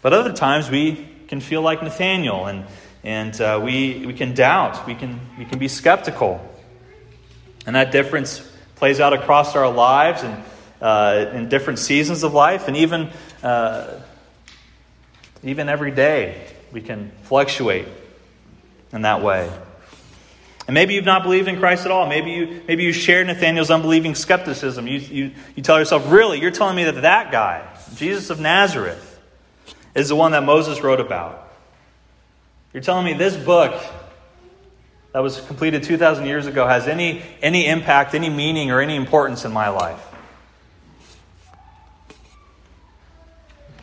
But 0.01 0.13
other 0.13 0.31
times 0.31 0.69
we 0.69 1.07
can 1.27 1.41
feel 1.41 1.61
like 1.61 1.83
Nathaniel, 1.83 2.45
and, 2.45 2.65
and 3.03 3.39
uh, 3.41 3.59
we, 3.63 4.05
we 4.05 4.13
can 4.13 4.33
doubt, 4.33 4.87
we 4.87 4.95
can, 4.95 5.19
we 5.37 5.45
can 5.45 5.59
be 5.59 5.67
skeptical. 5.67 6.47
And 7.65 7.75
that 7.75 7.91
difference 7.91 8.39
plays 8.75 8.99
out 8.99 9.13
across 9.13 9.55
our 9.55 9.71
lives 9.71 10.23
and 10.23 10.43
uh, 10.81 11.31
in 11.33 11.49
different 11.49 11.79
seasons 11.79 12.23
of 12.23 12.33
life, 12.33 12.67
and 12.67 12.75
even, 12.75 13.11
uh, 13.43 13.99
even 15.43 15.69
every 15.69 15.91
day 15.91 16.47
we 16.71 16.81
can 16.81 17.11
fluctuate 17.23 17.87
in 18.91 19.03
that 19.03 19.21
way. 19.21 19.51
And 20.67 20.73
maybe 20.73 20.93
you've 20.93 21.05
not 21.05 21.23
believed 21.23 21.47
in 21.47 21.59
Christ 21.59 21.85
at 21.85 21.91
all. 21.91 22.07
Maybe 22.07 22.31
you, 22.31 22.63
maybe 22.67 22.83
you 22.83 22.93
share 22.93 23.23
Nathaniel's 23.23 23.69
unbelieving 23.69 24.15
skepticism. 24.15 24.87
You, 24.87 24.99
you, 24.99 25.31
you 25.55 25.63
tell 25.63 25.77
yourself, 25.77 26.11
really, 26.11 26.39
you're 26.39 26.51
telling 26.51 26.75
me 26.75 26.85
that 26.85 27.01
that 27.01 27.31
guy, 27.31 27.67
Jesus 27.95 28.29
of 28.29 28.39
Nazareth, 28.39 29.19
is 29.93 30.09
the 30.09 30.15
one 30.15 30.31
that 30.31 30.43
Moses 30.43 30.81
wrote 30.81 30.99
about. 30.99 31.51
You're 32.73 32.83
telling 32.83 33.05
me 33.05 33.13
this 33.13 33.35
book 33.35 33.83
that 35.13 35.19
was 35.19 35.41
completed 35.41 35.83
2,000 35.83 36.25
years 36.25 36.47
ago 36.47 36.65
has 36.67 36.87
any, 36.87 37.21
any 37.41 37.67
impact, 37.67 38.13
any 38.13 38.29
meaning, 38.29 38.71
or 38.71 38.79
any 38.79 38.95
importance 38.95 39.43
in 39.43 39.51
my 39.51 39.69
life. 39.69 40.01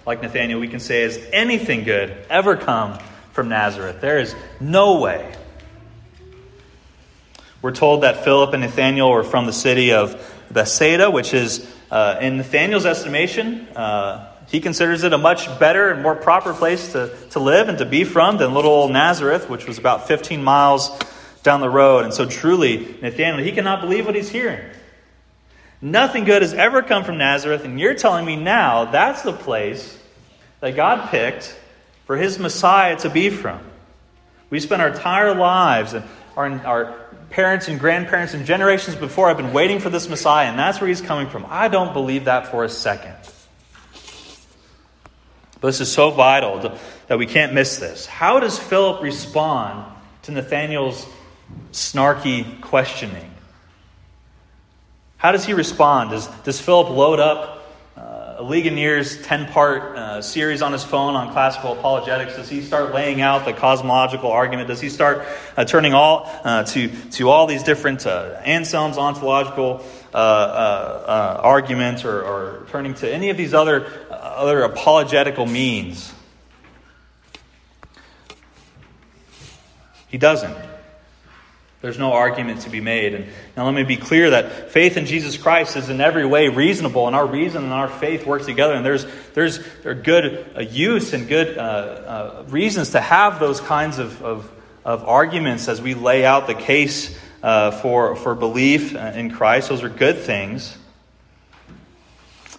Like 0.07 0.23
Nathaniel, 0.23 0.59
we 0.59 0.69
can 0.69 0.81
say, 0.81 1.03
has 1.03 1.19
anything 1.33 1.85
good 1.85 2.17
ever 2.31 2.57
come 2.57 2.99
from 3.33 3.51
Nazareth? 3.51 4.01
There 4.01 4.19
is 4.19 4.35
no 4.59 5.01
way. 5.01 5.35
We're 7.61 7.73
told 7.73 8.05
that 8.05 8.25
Philip 8.25 8.55
and 8.55 8.63
Nathaniel 8.63 9.11
were 9.11 9.25
from 9.25 9.45
the 9.45 9.53
city 9.53 9.93
of 9.93 10.35
Bethsaida, 10.51 11.11
which 11.11 11.35
is, 11.35 11.71
uh, 11.91 12.17
in 12.23 12.39
Nathaniel's 12.39 12.87
estimation, 12.87 13.69
uh, 13.77 14.33
he 14.49 14.61
considers 14.61 15.03
it 15.05 15.13
a 15.13 15.19
much 15.19 15.47
better 15.59 15.91
and 15.91 16.03
more 16.03 16.15
proper 16.15 16.55
place 16.55 16.93
to, 16.93 17.15
to 17.33 17.39
live 17.39 17.69
and 17.69 17.77
to 17.79 17.85
be 17.85 18.05
from 18.05 18.39
than 18.39 18.55
little 18.55 18.71
old 18.71 18.91
Nazareth, 18.91 19.51
which 19.51 19.67
was 19.67 19.77
about 19.77 20.09
15 20.09 20.43
miles 20.43 20.89
down 21.43 21.61
the 21.61 21.71
road. 21.71 22.05
And 22.05 22.15
so, 22.15 22.27
truly, 22.27 22.97
Nathaniel, 23.01 23.45
he 23.45 23.53
cannot 23.53 23.81
believe 23.81 24.07
what 24.07 24.15
he's 24.15 24.29
hearing. 24.29 24.61
Nothing 25.81 26.25
good 26.25 26.43
has 26.43 26.55
ever 26.55 26.83
come 26.83 27.05
from 27.05 27.19
Nazareth, 27.19 27.65
and 27.65 27.79
you're 27.79 27.95
telling 27.95 28.25
me 28.25 28.37
now 28.37 28.87
that's 28.87 29.23
the 29.23 29.33
place 29.33 29.97
that 30.61 30.75
God 30.75 31.11
picked 31.11 31.57
for 32.07 32.17
his 32.17 32.39
Messiah 32.39 32.97
to 32.99 33.11
be 33.11 33.31
from. 33.31 33.61
We 34.51 34.61
spent 34.61 34.83
our 34.83 34.89
entire 34.89 35.35
lives, 35.35 35.93
and 35.93 36.05
our, 36.37 36.67
our 36.67 36.95
parents 37.31 37.69
and 37.69 37.79
grandparents 37.79 38.35
and 38.35 38.45
generations 38.45 38.97
before 38.97 39.29
have 39.29 39.37
been 39.37 39.53
waiting 39.53 39.79
for 39.79 39.91
this 39.91 40.09
Messiah, 40.09 40.49
and 40.49 40.59
that's 40.59 40.81
where 40.81 40.89
he's 40.89 41.01
coming 41.01 41.29
from. 41.29 41.47
I 41.49 41.69
don't 41.69 41.93
believe 41.93 42.25
that 42.25 42.49
for 42.49 42.65
a 42.65 42.69
second. 42.69 43.15
But 45.61 45.69
this 45.69 45.81
is 45.81 45.93
so 45.93 46.11
vital 46.11 46.77
that 47.09 47.19
we 47.19 47.27
can't 47.27 47.53
miss 47.53 47.79
this. 47.79 48.07
How 48.07 48.41
does 48.41 48.59
Philip 48.59 49.03
respond 49.03 49.85
to 50.23 50.33
Nathaniel's 50.33 51.07
snarky 51.73 52.61
questioning? 52.61 53.31
How 55.19 55.33
does 55.33 55.45
he 55.45 55.53
respond? 55.53 56.11
Does, 56.11 56.29
does 56.45 56.61
Philip 56.61 56.91
load 56.91 57.19
up 57.19 57.75
uh, 57.97 58.37
a 58.39 58.43
Ligonier's 58.45 59.21
10 59.23 59.47
part 59.47 59.97
uh, 59.97 60.23
series 60.23 60.63
on 60.63 60.73
his 60.73 60.85
phone 60.85 61.17
on 61.17 61.33
classical 61.33 61.73
apologetics? 61.73 62.37
Does 62.37 62.49
he 62.49 62.63
start 62.63 62.95
laying 62.95 63.21
out 63.21 63.45
the 63.45 63.53
cosmological 63.53 64.31
argument? 64.31 64.69
Does 64.69 64.81
he 64.81 64.89
start 64.89 65.27
uh, 65.57 65.65
turning 65.65 65.93
all 65.93 66.31
uh, 66.45 66.63
to, 66.63 66.89
to 67.11 67.31
all 67.31 67.49
these 67.49 67.65
different 67.65 68.07
uh, 68.07 68.41
Anselm's 68.45 68.97
ontological 68.97 69.85
uh, 70.15 71.41
arguments 71.43 72.05
or, 72.05 72.23
or, 72.23 72.67
turning 72.71 72.95
to 72.95 73.13
any 73.13 73.31
of 73.31 73.37
these 73.37 73.55
other, 73.55 73.87
other 74.11 74.63
apologetical 74.63 75.47
means? 75.47 76.15
He 80.09 80.17
doesn't. 80.17 80.68
There's 81.81 81.99
no 81.99 82.13
argument 82.13 82.63
to 82.63 82.71
be 82.71 82.81
made. 82.81 83.15
And 83.15 83.27
now 83.57 83.65
let 83.65 83.75
me 83.75 83.85
be 83.85 83.97
clear 83.97 84.31
that 84.31 84.73
faith 84.73 84.97
in 84.97 85.07
Jesus 85.07 85.37
Christ 85.37 85.77
is 85.77 85.89
in 85.89 86.01
every 86.01 86.27
way 86.27 86.49
reasonable, 86.49 87.07
and 87.07 87.15
our 87.15 87.27
reason 87.27 87.63
and 87.63 87.73
our 87.73 87.89
faith 87.89 88.27
work 88.27 88.43
together. 88.43 88.75
And 88.75 88.85
there's, 88.85 89.07
there's 89.35 89.61
there 89.85 89.95
good 89.95 90.51
uh, 90.57 90.61
use 90.61 91.13
and 91.13 91.29
good 91.29 91.57
uh, 91.57 91.61
uh, 91.61 92.45
reasons 92.49 92.91
to 92.91 93.01
have 93.01 93.39
those 93.39 93.61
kinds 93.61 94.01
of, 94.01 94.21
of, 94.23 94.51
of, 94.85 95.05
arguments 95.05 95.69
as 95.69 95.81
we 95.81 95.95
lay 95.95 96.25
out 96.25 96.49
the 96.49 96.55
case 96.55 97.17
uh, 97.45 97.71
for, 97.71 98.17
for 98.17 98.35
belief 98.35 98.97
uh, 98.97 99.13
in 99.15 99.31
Christ. 99.31 99.69
Those 99.69 99.85
are 99.85 99.89
good 99.89 100.19
things. 100.19 100.77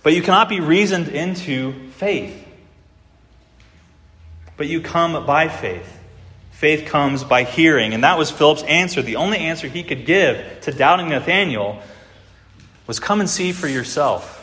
But 0.01 0.13
you 0.13 0.21
cannot 0.21 0.47
be 0.47 0.61
reasoned 0.61 1.09
into 1.09 1.89
faith. 1.91 2.47
But 4.55 4.67
you 4.67 4.79
come 4.79 5.25
by 5.25 5.49
faith. 5.49 5.98
Faith 6.59 6.87
comes 6.87 7.23
by 7.23 7.45
hearing. 7.45 7.93
And 7.93 8.03
that 8.03 8.17
was 8.17 8.29
Philip's 8.29 8.63
answer. 8.63 9.01
The 9.01 9.15
only 9.15 9.37
answer 9.37 9.69
he 9.69 9.81
could 9.81 10.05
give 10.05 10.59
to 10.63 10.73
doubting 10.73 11.07
Nathanael 11.07 11.81
was 12.85 12.99
come 12.99 13.21
and 13.21 13.29
see 13.29 13.53
for 13.53 13.69
yourself. 13.69 14.35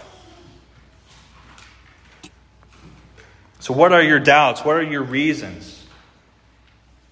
So, 3.58 3.74
what 3.74 3.92
are 3.92 4.02
your 4.02 4.18
doubts? 4.18 4.64
What 4.64 4.76
are 4.76 4.82
your 4.82 5.02
reasons? 5.02 5.84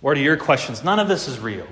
What 0.00 0.16
are 0.16 0.22
your 0.22 0.38
questions? 0.38 0.82
None 0.82 0.98
of 0.98 1.06
this 1.06 1.28
is 1.28 1.38
real. 1.38 1.66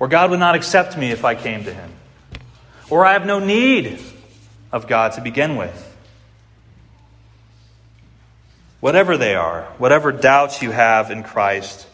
Or 0.00 0.08
God 0.08 0.30
would 0.30 0.40
not 0.40 0.54
accept 0.54 0.96
me 0.96 1.10
if 1.10 1.26
I 1.26 1.34
came 1.34 1.64
to 1.64 1.74
him. 1.74 1.90
Or 2.88 3.04
I 3.04 3.12
have 3.12 3.26
no 3.26 3.40
need 3.40 4.00
of 4.72 4.86
God 4.86 5.12
to 5.12 5.20
begin 5.20 5.56
with 5.56 5.93
whatever 8.84 9.16
they 9.16 9.34
are, 9.34 9.62
whatever 9.78 10.12
doubts 10.12 10.60
you 10.60 10.70
have 10.70 11.10
in 11.10 11.22
Christ, 11.22 11.86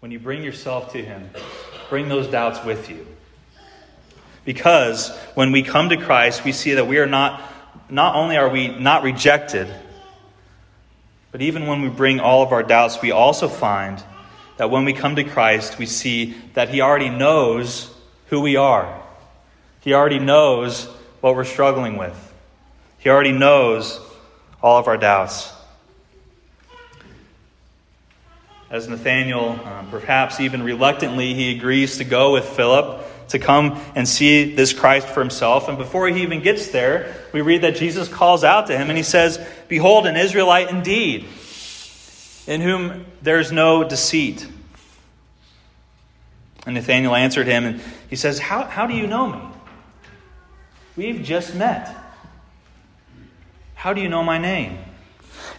when 0.00 0.12
you 0.12 0.18
bring 0.18 0.44
yourself 0.44 0.92
to 0.92 1.02
Him, 1.02 1.30
bring 1.88 2.10
those 2.10 2.26
doubts 2.26 2.62
with 2.62 2.90
you. 2.90 3.06
Because 4.44 5.16
when 5.36 5.52
we 5.52 5.62
come 5.62 5.88
to 5.88 5.96
Christ, 5.96 6.44
we 6.44 6.52
see 6.52 6.74
that 6.74 6.86
we 6.86 6.98
are 6.98 7.06
not, 7.06 7.42
not 7.88 8.14
only 8.14 8.36
are 8.36 8.50
we 8.50 8.68
not 8.68 9.04
rejected, 9.04 9.74
but 11.30 11.40
even 11.40 11.66
when 11.66 11.80
we 11.80 11.88
bring 11.88 12.20
all 12.20 12.42
of 12.42 12.52
our 12.52 12.62
doubts, 12.62 13.00
we 13.00 13.10
also 13.10 13.48
find 13.48 14.04
that 14.58 14.70
when 14.70 14.84
we 14.84 14.92
come 14.92 15.16
to 15.16 15.24
Christ, 15.24 15.78
we 15.78 15.86
see 15.86 16.36
that 16.52 16.68
He 16.68 16.82
already 16.82 17.08
knows 17.08 17.90
who 18.26 18.42
we 18.42 18.56
are. 18.56 19.00
He 19.80 19.94
already 19.94 20.18
knows 20.18 20.84
what 21.22 21.36
we're 21.36 21.44
struggling 21.44 21.96
with. 21.96 22.34
He 22.98 23.08
already 23.08 23.32
knows 23.32 23.98
all 24.62 24.78
of 24.78 24.88
our 24.88 24.96
doubts. 24.96 25.52
As 28.70 28.88
Nathaniel, 28.88 29.60
um, 29.64 29.90
perhaps 29.90 30.40
even 30.40 30.62
reluctantly, 30.62 31.34
he 31.34 31.54
agrees 31.54 31.98
to 31.98 32.04
go 32.04 32.32
with 32.32 32.44
Philip 32.44 33.04
to 33.28 33.38
come 33.38 33.78
and 33.94 34.08
see 34.08 34.54
this 34.54 34.72
Christ 34.72 35.08
for 35.08 35.20
himself. 35.20 35.68
And 35.68 35.76
before 35.76 36.08
he 36.08 36.22
even 36.22 36.40
gets 36.42 36.68
there, 36.68 37.14
we 37.32 37.40
read 37.40 37.62
that 37.62 37.76
Jesus 37.76 38.08
calls 38.08 38.44
out 38.44 38.68
to 38.68 38.78
him 38.78 38.88
and 38.88 38.96
he 38.96 39.02
says, 39.02 39.44
Behold, 39.68 40.06
an 40.06 40.16
Israelite 40.16 40.70
indeed, 40.70 41.26
in 42.46 42.60
whom 42.60 43.04
there 43.20 43.40
is 43.40 43.52
no 43.52 43.84
deceit. 43.84 44.46
And 46.64 46.74
Nathanael 46.74 47.14
answered 47.14 47.46
him 47.46 47.64
and 47.64 47.82
he 48.08 48.16
says, 48.16 48.38
How, 48.38 48.64
how 48.64 48.86
do 48.86 48.94
you 48.94 49.06
know 49.06 49.28
me? 49.28 49.40
We've 50.96 51.22
just 51.22 51.54
met. 51.54 52.01
How 53.82 53.92
do 53.92 54.00
you 54.00 54.08
know 54.08 54.22
my 54.22 54.38
name? 54.38 54.78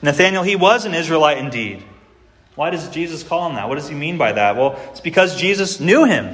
Nathanael, 0.02 0.44
he 0.44 0.56
was 0.56 0.86
an 0.86 0.94
Israelite 0.94 1.40
indeed. 1.40 1.84
Why 2.56 2.70
does 2.70 2.88
Jesus 2.88 3.22
call 3.22 3.50
him 3.50 3.56
that? 3.56 3.68
What 3.68 3.76
does 3.76 3.90
he 3.90 3.96
mean 3.96 4.18
by 4.18 4.32
that? 4.32 4.56
Well, 4.56 4.80
it's 4.92 5.02
because 5.02 5.36
Jesus 5.36 5.82
knew 5.82 6.06
him. 6.06 6.34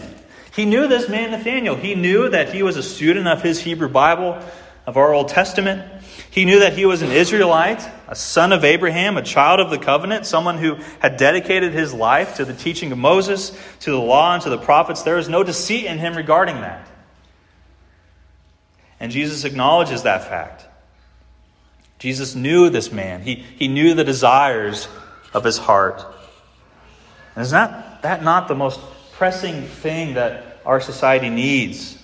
He 0.55 0.65
knew 0.65 0.87
this 0.87 1.09
man, 1.09 1.31
Nathanael. 1.31 1.77
He 1.77 1.95
knew 1.95 2.29
that 2.29 2.53
he 2.53 2.61
was 2.61 2.77
a 2.77 2.83
student 2.83 3.27
of 3.27 3.41
his 3.41 3.59
Hebrew 3.59 3.89
Bible, 3.89 4.39
of 4.85 4.97
our 4.97 5.11
Old 5.15 5.29
Testament. 5.29 5.83
He 6.29 6.45
knew 6.45 6.59
that 6.59 6.73
he 6.73 6.85
was 6.85 7.01
an 7.01 7.11
Israelite, 7.11 7.81
a 8.07 8.15
son 8.15 8.53
of 8.53 8.63
Abraham, 8.63 9.17
a 9.17 9.23
child 9.23 9.59
of 9.59 9.71
the 9.71 9.79
covenant, 9.79 10.27
someone 10.27 10.59
who 10.59 10.75
had 10.99 11.17
dedicated 11.17 11.73
his 11.73 11.91
life 11.91 12.35
to 12.35 12.45
the 12.45 12.53
teaching 12.53 12.91
of 12.91 12.99
Moses, 12.99 13.49
to 13.79 13.89
the 13.89 13.99
law, 13.99 14.35
and 14.35 14.43
to 14.43 14.51
the 14.51 14.59
prophets. 14.59 15.01
There 15.01 15.17
is 15.17 15.27
no 15.27 15.41
deceit 15.41 15.87
in 15.87 15.97
him 15.97 16.13
regarding 16.13 16.61
that. 16.61 16.87
And 18.99 19.11
Jesus 19.11 19.43
acknowledges 19.43 20.03
that 20.03 20.25
fact. 20.25 20.67
Jesus 21.99 22.33
knew 22.33 22.69
this 22.69 22.91
man, 22.91 23.21
he, 23.21 23.35
he 23.35 23.67
knew 23.67 23.93
the 23.93 24.03
desires 24.03 24.87
of 25.33 25.43
his 25.43 25.57
heart. 25.57 26.03
And 27.35 27.45
is 27.45 27.51
not 27.51 28.01
that 28.01 28.23
not 28.23 28.47
the 28.47 28.55
most 28.55 28.79
pressing 29.13 29.63
thing 29.63 30.15
that 30.15 30.61
our 30.65 30.79
society 30.79 31.29
needs? 31.29 31.95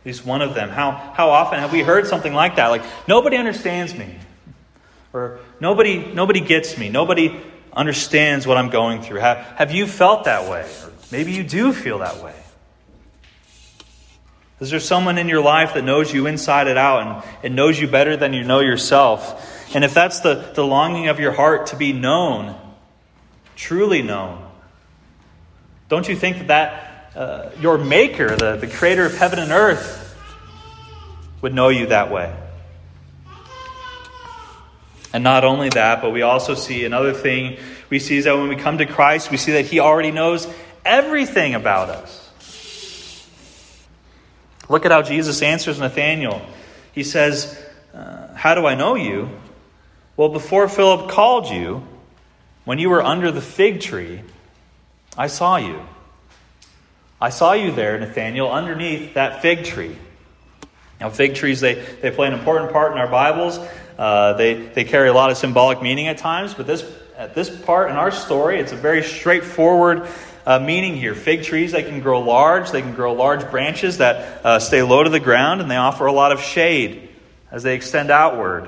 At 0.00 0.06
least 0.06 0.24
one 0.24 0.40
of 0.40 0.54
them. 0.54 0.70
How, 0.70 0.92
how 1.14 1.30
often 1.30 1.60
have 1.60 1.72
we 1.72 1.82
heard 1.82 2.06
something 2.06 2.32
like 2.32 2.56
that? 2.56 2.68
Like, 2.68 2.82
nobody 3.06 3.36
understands 3.36 3.94
me. 3.94 4.14
Or 5.12 5.40
nobody, 5.60 5.98
nobody 5.98 6.40
gets 6.40 6.78
me. 6.78 6.88
Nobody 6.88 7.38
understands 7.72 8.46
what 8.46 8.56
I'm 8.56 8.70
going 8.70 9.02
through. 9.02 9.20
Have, 9.20 9.38
have 9.38 9.72
you 9.72 9.86
felt 9.86 10.24
that 10.24 10.50
way? 10.50 10.62
Or 10.62 10.92
maybe 11.12 11.32
you 11.32 11.42
do 11.42 11.72
feel 11.72 11.98
that 11.98 12.22
way. 12.22 12.34
Is 14.60 14.70
there 14.70 14.80
someone 14.80 15.18
in 15.18 15.28
your 15.28 15.40
life 15.40 15.74
that 15.74 15.84
knows 15.84 16.12
you 16.12 16.26
inside 16.26 16.66
and 16.66 16.78
out 16.78 17.06
and, 17.06 17.30
and 17.44 17.56
knows 17.56 17.78
you 17.78 17.86
better 17.86 18.16
than 18.16 18.32
you 18.32 18.42
know 18.42 18.60
yourself? 18.60 19.74
And 19.74 19.84
if 19.84 19.94
that's 19.94 20.20
the, 20.20 20.50
the 20.54 20.64
longing 20.64 21.08
of 21.08 21.20
your 21.20 21.32
heart 21.32 21.68
to 21.68 21.76
be 21.76 21.92
known, 21.92 22.56
truly 23.54 24.02
known, 24.02 24.44
don't 25.88 26.08
you 26.08 26.16
think 26.16 26.38
that, 26.38 27.14
that 27.14 27.16
uh, 27.16 27.50
your 27.60 27.78
Maker, 27.78 28.34
the, 28.36 28.56
the 28.56 28.66
creator 28.66 29.06
of 29.06 29.16
heaven 29.16 29.38
and 29.38 29.52
earth, 29.52 30.16
would 31.40 31.54
know 31.54 31.68
you 31.68 31.86
that 31.86 32.10
way? 32.10 32.34
And 35.12 35.24
not 35.24 35.44
only 35.44 35.68
that, 35.70 36.02
but 36.02 36.10
we 36.10 36.22
also 36.22 36.54
see 36.54 36.84
another 36.84 37.12
thing 37.12 37.58
we 37.90 37.98
see 37.98 38.18
is 38.18 38.24
that 38.24 38.36
when 38.36 38.48
we 38.48 38.56
come 38.56 38.78
to 38.78 38.86
Christ, 38.86 39.30
we 39.30 39.36
see 39.36 39.52
that 39.52 39.64
He 39.64 39.80
already 39.80 40.10
knows 40.10 40.46
everything 40.84 41.54
about 41.54 41.88
us. 41.88 42.27
Look 44.68 44.84
at 44.84 44.92
how 44.92 45.02
Jesus 45.02 45.42
answers 45.42 45.80
Nathanael. 45.80 46.42
He 46.92 47.02
says, 47.02 47.58
uh, 47.94 48.34
How 48.34 48.54
do 48.54 48.66
I 48.66 48.74
know 48.74 48.94
you? 48.94 49.30
Well, 50.16 50.28
before 50.28 50.68
Philip 50.68 51.10
called 51.10 51.48
you, 51.48 51.86
when 52.64 52.78
you 52.78 52.90
were 52.90 53.02
under 53.02 53.30
the 53.30 53.40
fig 53.40 53.80
tree, 53.80 54.20
I 55.16 55.28
saw 55.28 55.56
you. 55.56 55.80
I 57.20 57.30
saw 57.30 57.52
you 57.52 57.72
there, 57.72 57.98
Nathanael, 57.98 58.50
underneath 58.50 59.14
that 59.14 59.42
fig 59.42 59.64
tree. 59.64 59.96
Now, 61.00 61.10
fig 61.10 61.34
trees, 61.34 61.60
they, 61.60 61.74
they 61.74 62.10
play 62.10 62.26
an 62.26 62.34
important 62.34 62.72
part 62.72 62.92
in 62.92 62.98
our 62.98 63.08
Bibles. 63.08 63.58
Uh, 63.96 64.34
they, 64.34 64.54
they 64.54 64.84
carry 64.84 65.08
a 65.08 65.12
lot 65.12 65.30
of 65.30 65.36
symbolic 65.36 65.80
meaning 65.82 66.08
at 66.08 66.18
times, 66.18 66.54
but 66.54 66.66
this, 66.66 66.84
at 67.16 67.34
this 67.34 67.48
part 67.48 67.90
in 67.90 67.96
our 67.96 68.10
story, 68.10 68.58
it's 68.60 68.72
a 68.72 68.76
very 68.76 69.02
straightforward 69.02 70.08
uh, 70.48 70.58
meaning 70.58 70.96
here. 70.96 71.14
Fig 71.14 71.42
trees, 71.42 71.72
they 71.72 71.82
can 71.82 72.00
grow 72.00 72.22
large, 72.22 72.70
they 72.70 72.80
can 72.80 72.94
grow 72.94 73.12
large 73.12 73.50
branches 73.50 73.98
that 73.98 74.46
uh, 74.46 74.58
stay 74.58 74.80
low 74.80 75.04
to 75.04 75.10
the 75.10 75.20
ground, 75.20 75.60
and 75.60 75.70
they 75.70 75.76
offer 75.76 76.06
a 76.06 76.12
lot 76.12 76.32
of 76.32 76.40
shade 76.40 77.10
as 77.50 77.62
they 77.64 77.74
extend 77.74 78.10
outward. 78.10 78.66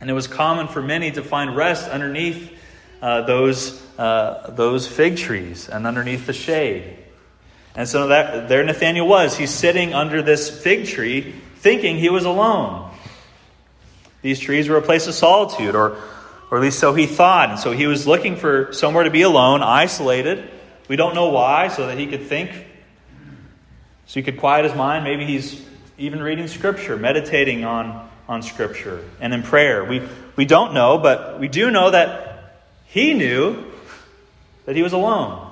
And 0.00 0.08
it 0.08 0.14
was 0.14 0.26
common 0.26 0.68
for 0.68 0.80
many 0.80 1.10
to 1.10 1.22
find 1.22 1.54
rest 1.54 1.90
underneath 1.90 2.58
uh, 3.02 3.20
those, 3.20 3.82
uh, 3.98 4.50
those 4.56 4.88
fig 4.88 5.18
trees 5.18 5.68
and 5.68 5.86
underneath 5.86 6.26
the 6.26 6.32
shade. 6.32 6.96
And 7.76 7.86
so 7.86 8.06
that, 8.06 8.48
there 8.48 8.64
Nathaniel 8.64 9.06
was. 9.06 9.36
He's 9.36 9.52
sitting 9.52 9.92
under 9.92 10.22
this 10.22 10.48
fig 10.62 10.86
tree 10.86 11.34
thinking 11.56 11.98
he 11.98 12.08
was 12.08 12.24
alone. 12.24 12.90
These 14.22 14.40
trees 14.40 14.70
were 14.70 14.78
a 14.78 14.82
place 14.82 15.06
of 15.06 15.12
solitude, 15.12 15.74
or, 15.74 15.98
or 16.50 16.56
at 16.56 16.62
least 16.62 16.78
so 16.78 16.94
he 16.94 17.06
thought. 17.06 17.50
And 17.50 17.58
so 17.58 17.72
he 17.72 17.86
was 17.86 18.06
looking 18.06 18.36
for 18.36 18.72
somewhere 18.72 19.04
to 19.04 19.10
be 19.10 19.20
alone, 19.20 19.62
isolated. 19.62 20.48
We 20.92 20.96
don't 20.96 21.14
know 21.14 21.30
why, 21.30 21.68
so 21.68 21.86
that 21.86 21.96
he 21.96 22.06
could 22.06 22.24
think, 22.24 22.50
so 22.50 24.20
he 24.20 24.22
could 24.22 24.36
quiet 24.36 24.66
his 24.66 24.74
mind. 24.74 25.04
Maybe 25.04 25.24
he's 25.24 25.64
even 25.96 26.22
reading 26.22 26.48
Scripture, 26.48 26.98
meditating 26.98 27.64
on, 27.64 28.10
on 28.28 28.42
Scripture, 28.42 29.02
and 29.18 29.32
in 29.32 29.42
prayer. 29.42 29.86
We, 29.86 30.06
we 30.36 30.44
don't 30.44 30.74
know, 30.74 30.98
but 30.98 31.40
we 31.40 31.48
do 31.48 31.70
know 31.70 31.92
that 31.92 32.66
he 32.84 33.14
knew 33.14 33.64
that 34.66 34.76
he 34.76 34.82
was 34.82 34.92
alone. 34.92 35.50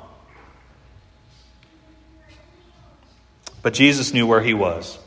But 3.62 3.72
Jesus 3.72 4.12
knew 4.12 4.26
where 4.26 4.42
he 4.42 4.53
was. 4.53 4.98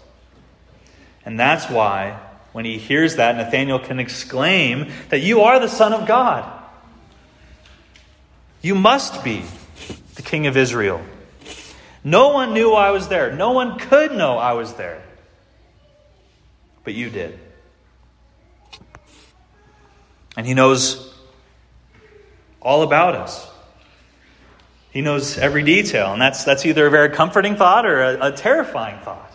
And 1.28 1.40
that's 1.40 1.70
why, 1.70 2.20
when 2.54 2.66
he 2.66 2.80
hears 2.80 3.18
that, 3.18 3.36
Nathanael 3.36 3.78
can 3.78 4.00
exclaim 4.00 4.92
that 5.10 5.20
you 5.20 5.42
are 5.42 5.60
the 5.60 5.70
Son 5.70 5.94
of 5.94 6.08
God. 6.08 6.52
You 8.64 8.74
must 8.74 9.24
be 9.24 9.44
the 10.24 10.30
King 10.30 10.48
of 10.48 10.58
Israel. 10.58 11.02
No 12.04 12.30
one 12.30 12.54
knew 12.54 12.74
I 12.74 12.92
was 12.92 13.08
there. 13.08 13.32
No 13.32 13.52
one 13.52 13.80
could 13.80 14.12
know 14.14 14.38
I 14.38 14.54
was 14.54 14.74
there. 14.74 15.02
But 16.84 16.94
you 16.94 17.10
did. 17.10 17.40
And 20.36 20.46
he 20.46 20.54
knows 20.54 21.14
all 22.62 22.84
about 22.84 23.16
us. 23.16 23.50
He 24.92 25.02
knows 25.02 25.38
every 25.38 25.64
detail. 25.64 26.14
And 26.14 26.22
that's, 26.22 26.44
that's 26.44 26.66
either 26.66 26.88
a 26.88 26.92
very 26.92 27.10
comforting 27.10 27.56
thought 27.56 27.86
or 27.86 28.02
a, 28.02 28.28
a 28.28 28.32
terrifying 28.32 29.00
thought. 29.04 29.33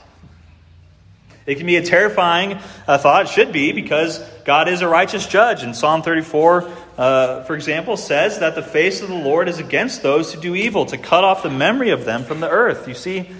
It 1.49 1.57
can 1.57 1.67
be 1.67 1.77
a 1.77 1.83
terrifying 1.83 2.59
uh, 2.87 2.99
thought, 2.99 3.25
it 3.25 3.29
should 3.31 3.53
be, 3.53 3.73
because 3.73 4.19
God 4.45 4.69
is 4.69 4.83
a 4.83 4.89
righteous 4.89 5.27
judge. 5.27 5.65
And 5.65 5.75
Psalm 5.75 6.03
34 6.03 6.71
uh, 6.99 7.45
for 7.45 7.55
example, 7.55 7.97
says 7.97 8.41
that 8.41 8.57
the 8.57 8.63
face 8.63 9.03
of 9.03 9.09
the 9.09 9.15
Lord 9.15 9.49
is 9.49 9.61
against 9.61 10.03
those 10.03 10.35
who 10.35 10.41
do 10.41 10.57
evil, 10.57 10.85
to 10.87 10.99
cut 10.99 11.23
off 11.23 11.45
the 11.45 11.51
memory 11.51 11.91
of 11.91 12.05
them 12.05 12.25
from 12.25 12.41
the 12.41 12.51
earth. 12.51 12.89
You 12.89 12.95
see, 12.95 13.31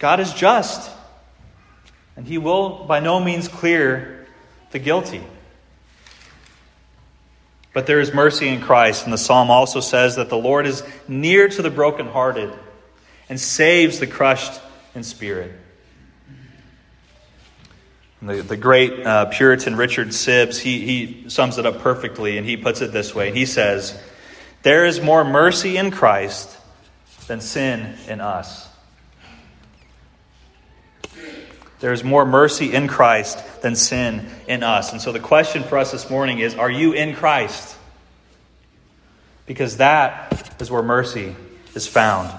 God 0.00 0.18
is 0.18 0.32
just, 0.32 0.90
and 2.16 2.26
He 2.26 2.36
will 2.36 2.84
by 2.86 2.98
no 2.98 3.20
means 3.20 3.46
clear 3.46 4.26
the 4.72 4.80
guilty. 4.80 5.22
But 7.72 7.86
there 7.86 8.00
is 8.00 8.12
mercy 8.12 8.48
in 8.48 8.60
Christ, 8.60 9.04
and 9.04 9.12
the 9.12 9.18
psalm 9.18 9.52
also 9.52 9.78
says 9.78 10.16
that 10.16 10.28
the 10.28 10.36
Lord 10.36 10.66
is 10.66 10.82
near 11.06 11.48
to 11.48 11.62
the 11.62 11.70
brokenhearted 11.70 12.52
and 13.28 13.38
saves 13.38 14.00
the 14.00 14.08
crushed 14.08 14.60
in 14.96 15.04
spirit. 15.04 15.52
The, 18.24 18.42
the 18.42 18.56
great 18.56 19.04
uh, 19.04 19.26
Puritan 19.26 19.76
Richard 19.76 20.08
Sibbes, 20.08 20.58
he, 20.58 20.80
he 20.80 21.28
sums 21.28 21.58
it 21.58 21.66
up 21.66 21.80
perfectly, 21.80 22.38
and 22.38 22.46
he 22.46 22.56
puts 22.56 22.80
it 22.80 22.90
this 22.90 23.14
way. 23.14 23.32
He 23.32 23.44
says, 23.44 24.00
There 24.62 24.86
is 24.86 24.98
more 24.98 25.24
mercy 25.24 25.76
in 25.76 25.90
Christ 25.90 26.56
than 27.26 27.42
sin 27.42 27.96
in 28.08 28.22
us. 28.22 28.66
There 31.80 31.92
is 31.92 32.02
more 32.02 32.24
mercy 32.24 32.72
in 32.72 32.88
Christ 32.88 33.60
than 33.60 33.76
sin 33.76 34.26
in 34.48 34.62
us. 34.62 34.92
And 34.92 35.02
so 35.02 35.12
the 35.12 35.20
question 35.20 35.62
for 35.62 35.76
us 35.76 35.92
this 35.92 36.08
morning 36.08 36.38
is 36.38 36.54
Are 36.54 36.70
you 36.70 36.92
in 36.92 37.14
Christ? 37.14 37.76
Because 39.44 39.76
that 39.76 40.54
is 40.62 40.70
where 40.70 40.82
mercy 40.82 41.36
is 41.74 41.86
found. 41.86 42.32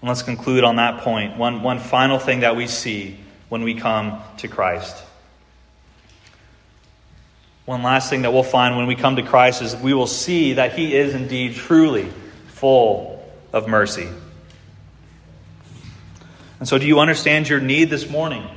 And 0.00 0.08
let's 0.08 0.22
conclude 0.22 0.64
on 0.64 0.76
that 0.76 1.00
point. 1.00 1.36
One, 1.36 1.62
one 1.62 1.80
final 1.80 2.18
thing 2.18 2.40
that 2.40 2.56
we 2.56 2.66
see 2.66 3.18
when 3.48 3.62
we 3.62 3.74
come 3.74 4.22
to 4.38 4.48
Christ. 4.48 4.96
One 7.64 7.82
last 7.82 8.08
thing 8.08 8.22
that 8.22 8.32
we'll 8.32 8.42
find 8.42 8.76
when 8.76 8.86
we 8.86 8.94
come 8.94 9.16
to 9.16 9.22
Christ 9.22 9.60
is 9.60 9.76
we 9.76 9.92
will 9.92 10.06
see 10.06 10.54
that 10.54 10.72
He 10.72 10.94
is 10.94 11.14
indeed 11.14 11.54
truly 11.54 12.10
full 12.46 13.22
of 13.52 13.68
mercy. 13.68 14.08
And 16.60 16.68
so, 16.68 16.78
do 16.78 16.86
you 16.86 16.98
understand 16.98 17.48
your 17.48 17.60
need 17.60 17.90
this 17.90 18.08
morning? 18.08 18.48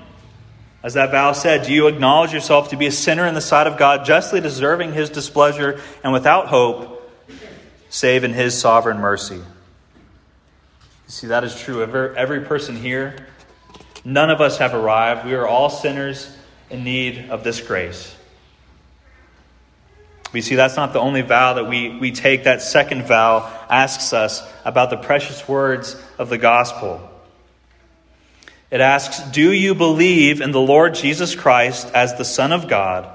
As 0.83 0.95
that 0.95 1.11
vow 1.11 1.33
said, 1.33 1.65
do 1.65 1.73
you 1.73 1.87
acknowledge 1.87 2.33
yourself 2.33 2.69
to 2.69 2.77
be 2.77 2.87
a 2.87 2.91
sinner 2.91 3.25
in 3.25 3.35
the 3.35 3.41
sight 3.41 3.67
of 3.67 3.77
God, 3.77 4.05
justly 4.05 4.41
deserving 4.41 4.93
His 4.93 5.09
displeasure 5.09 5.79
and 6.03 6.11
without 6.13 6.47
hope, 6.47 7.11
save 7.89 8.23
in 8.23 8.33
His 8.33 8.57
sovereign 8.57 8.97
mercy? 8.97 9.41
See, 11.11 11.27
that 11.27 11.43
is 11.43 11.53
true. 11.59 11.83
Every, 11.83 12.15
every 12.15 12.39
person 12.39 12.77
here, 12.77 13.27
none 14.05 14.29
of 14.29 14.39
us 14.39 14.59
have 14.59 14.73
arrived. 14.73 15.25
We 15.25 15.33
are 15.33 15.45
all 15.45 15.69
sinners 15.69 16.33
in 16.69 16.85
need 16.85 17.29
of 17.29 17.43
this 17.43 17.59
grace. 17.59 18.15
We 20.31 20.39
see 20.39 20.55
that's 20.55 20.77
not 20.77 20.93
the 20.93 21.01
only 21.01 21.21
vow 21.21 21.55
that 21.55 21.67
we, 21.67 21.97
we 21.97 22.13
take. 22.13 22.45
That 22.45 22.61
second 22.61 23.03
vow 23.03 23.39
asks 23.69 24.13
us 24.13 24.41
about 24.63 24.89
the 24.89 24.95
precious 24.95 25.45
words 25.49 26.01
of 26.17 26.29
the 26.29 26.37
gospel. 26.37 27.01
It 28.71 28.79
asks, 28.79 29.19
Do 29.31 29.51
you 29.51 29.75
believe 29.75 30.39
in 30.39 30.53
the 30.53 30.61
Lord 30.61 30.95
Jesus 30.95 31.35
Christ 31.35 31.91
as 31.93 32.15
the 32.15 32.23
Son 32.23 32.53
of 32.53 32.69
God 32.69 33.05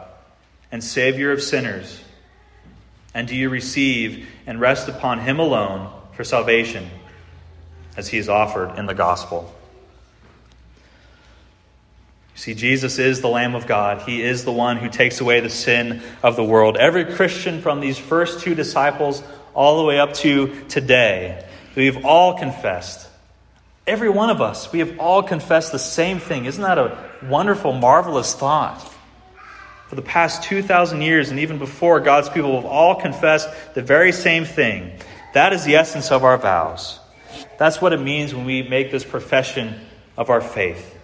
and 0.71 0.85
Savior 0.85 1.33
of 1.33 1.43
sinners? 1.43 1.99
And 3.15 3.27
do 3.27 3.35
you 3.35 3.49
receive 3.49 4.29
and 4.47 4.61
rest 4.61 4.87
upon 4.87 5.21
Him 5.21 5.41
alone 5.41 5.91
for 6.13 6.25
salvation? 6.25 6.91
As 7.97 8.09
he 8.09 8.19
is 8.19 8.29
offered 8.29 8.79
in 8.79 8.87
the 8.87 8.95
gospel. 8.95 9.53
You 12.35 12.41
see, 12.41 12.55
Jesus 12.55 12.99
is 12.99 13.23
the 13.23 13.29
Lamb 13.29 13.55
of 13.55 13.67
God. 13.67 14.03
He 14.03 14.23
is 14.23 14.45
the 14.45 14.53
one 14.53 14.77
who 14.77 14.91
takes 14.91 15.23
away 15.23 15.41
the 15.41 15.49
sin 15.49 16.03
of 16.23 16.37
the 16.37 16.45
world. 16.45 16.77
Every 16.77 17.07
Christian 17.07 17.63
from 17.63 17.81
these 17.81 17.99
first 17.99 18.41
two 18.41 18.55
disciples 18.55 19.23
all 19.55 19.79
the 19.79 19.85
way 19.85 19.99
up 19.99 20.13
to 20.15 20.55
today, 20.69 21.47
we've 21.75 22.05
all 22.05 22.39
confessed. 22.39 23.09
Every 23.87 24.11
one 24.11 24.29
of 24.29 24.43
us, 24.43 24.71
we 24.71 24.81
have 24.81 24.99
all 24.99 25.23
confessed 25.23 25.73
the 25.73 25.79
same 25.79 26.19
thing. 26.19 26.45
Isn't 26.45 26.63
that 26.63 26.77
a 26.77 26.99
wonderful, 27.23 27.73
marvelous 27.73 28.35
thought? 28.35 28.83
For 29.89 29.95
the 29.95 30.03
past 30.03 30.43
2,000 30.43 31.01
years 31.01 31.31
and 31.31 31.39
even 31.39 31.59
before, 31.59 32.01
God's 32.01 32.29
people 32.29 32.57
have 32.57 32.67
all 32.67 32.97
confessed 32.97 33.49
the 33.75 33.83
very 33.83 34.13
same 34.13 34.45
thing. 34.45 34.93
That 35.33 35.55
is 35.55 35.65
the 35.65 35.77
essence 35.77 36.11
of 36.11 36.25
our 36.25 36.37
vows. 36.37 36.99
That's 37.59 37.81
what 37.81 37.93
it 37.93 38.01
means 38.01 38.35
when 38.35 38.45
we 38.45 38.63
make 38.63 38.91
this 38.91 39.05
profession 39.05 39.81
of 40.17 40.31
our 40.31 40.41
faith. 40.41 40.95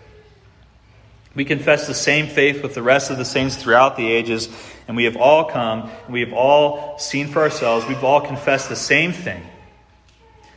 We 1.34 1.44
confess 1.44 1.86
the 1.86 1.94
same 1.94 2.26
faith 2.26 2.62
with 2.62 2.74
the 2.74 2.82
rest 2.82 3.10
of 3.10 3.16
the 3.16 3.24
saints 3.24 3.56
throughout 3.56 3.96
the 3.96 4.10
ages, 4.10 4.48
and 4.86 4.96
we 4.96 5.04
have 5.04 5.16
all 5.16 5.46
come, 5.46 5.90
and 6.04 6.12
we 6.12 6.20
have 6.20 6.32
all 6.32 6.98
seen 6.98 7.28
for 7.28 7.40
ourselves, 7.40 7.86
we've 7.86 8.04
all 8.04 8.20
confessed 8.20 8.68
the 8.68 8.76
same 8.76 9.12
thing 9.12 9.42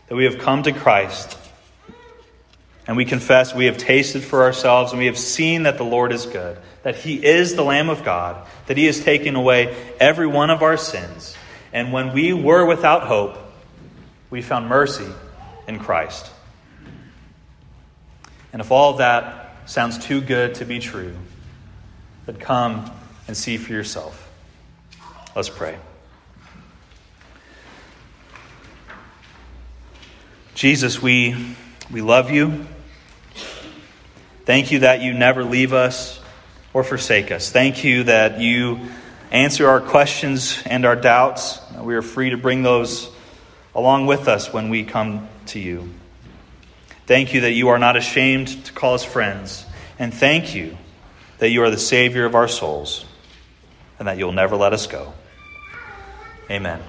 that 0.08 0.16
we 0.16 0.26
have 0.26 0.38
come 0.38 0.64
to 0.64 0.74
Christ. 0.74 1.38
And 2.88 2.98
we 2.98 3.06
confess 3.06 3.56
we 3.56 3.66
have 3.66 3.78
tasted 3.78 4.24
for 4.24 4.44
ourselves, 4.44 4.92
and 4.92 5.00
we 5.00 5.06
have 5.06 5.18
seen 5.18 5.64
that 5.64 5.78
the 5.78 5.86
Lord 5.86 6.12
is 6.12 6.26
good, 6.26 6.58
that 6.84 6.96
He 6.96 7.26
is 7.26 7.56
the 7.56 7.64
Lamb 7.64 7.90
of 7.90 8.04
God, 8.04 8.46
that 8.68 8.78
He 8.78 8.86
has 8.86 9.02
taken 9.04 9.36
away 9.36 9.76
every 10.00 10.28
one 10.28 10.50
of 10.50 10.62
our 10.62 10.78
sins. 10.78 11.36
And 11.72 11.94
when 11.94 12.14
we 12.14 12.34
were 12.34 12.66
without 12.66 13.04
hope, 13.08 13.38
we 14.30 14.42
found 14.42 14.68
mercy 14.68 15.08
in 15.68 15.80
Christ. 15.80 16.32
And 18.54 18.62
if 18.62 18.72
all 18.72 18.92
of 18.92 19.00
that 19.00 19.58
sounds 19.66 19.98
too 19.98 20.22
good 20.22 20.56
to 20.56 20.66
be 20.66 20.80
true, 20.80 21.16
but 22.26 22.40
come 22.40 22.90
and 23.28 23.36
see 23.36 23.58
for 23.58 23.74
yourself. 23.74 24.32
Let's 25.36 25.50
pray. 25.50 25.78
Jesus, 30.54 31.02
we, 31.02 31.36
we 31.92 32.02
love 32.02 32.32
you. 32.32 32.66
Thank 34.46 34.72
you 34.72 34.80
that 34.80 35.02
you 35.02 35.14
never 35.14 35.44
leave 35.44 35.74
us 35.74 36.20
or 36.74 36.84
forsake 36.84 37.32
us. 37.32 37.52
Thank 37.52 37.84
you 37.84 38.04
that 38.04 38.40
you 38.40 38.80
answer 39.32 39.68
our 39.68 39.82
questions 39.82 40.62
and 40.66 40.86
our 40.86 40.96
doubts. 40.96 41.60
We 41.82 41.96
are 41.96 42.02
free 42.02 42.30
to 42.30 42.38
bring 42.38 42.64
those 42.64 43.10
along 43.74 44.06
with 44.06 44.30
us 44.30 44.54
when 44.54 44.70
we 44.70 44.86
come 44.86 45.28
to 45.48 45.60
you. 45.60 45.90
Thank 47.06 47.34
you 47.34 47.42
that 47.42 47.52
you 47.52 47.70
are 47.70 47.80
not 47.80 47.96
ashamed 47.96 48.66
to 48.66 48.74
call 48.74 48.96
us 48.96 49.04
friends. 49.04 49.66
And 50.00 50.14
thank 50.14 50.56
you 50.56 50.78
that 51.38 51.50
you 51.50 51.64
are 51.64 51.70
the 51.70 51.78
Savior 51.78 52.26
of 52.26 52.36
our 52.36 52.48
souls 52.48 53.06
and 54.00 54.08
that 54.08 54.18
you'll 54.18 54.32
never 54.32 54.56
let 54.56 54.74
us 54.74 54.88
go. 54.88 55.14
Amen. 56.50 56.82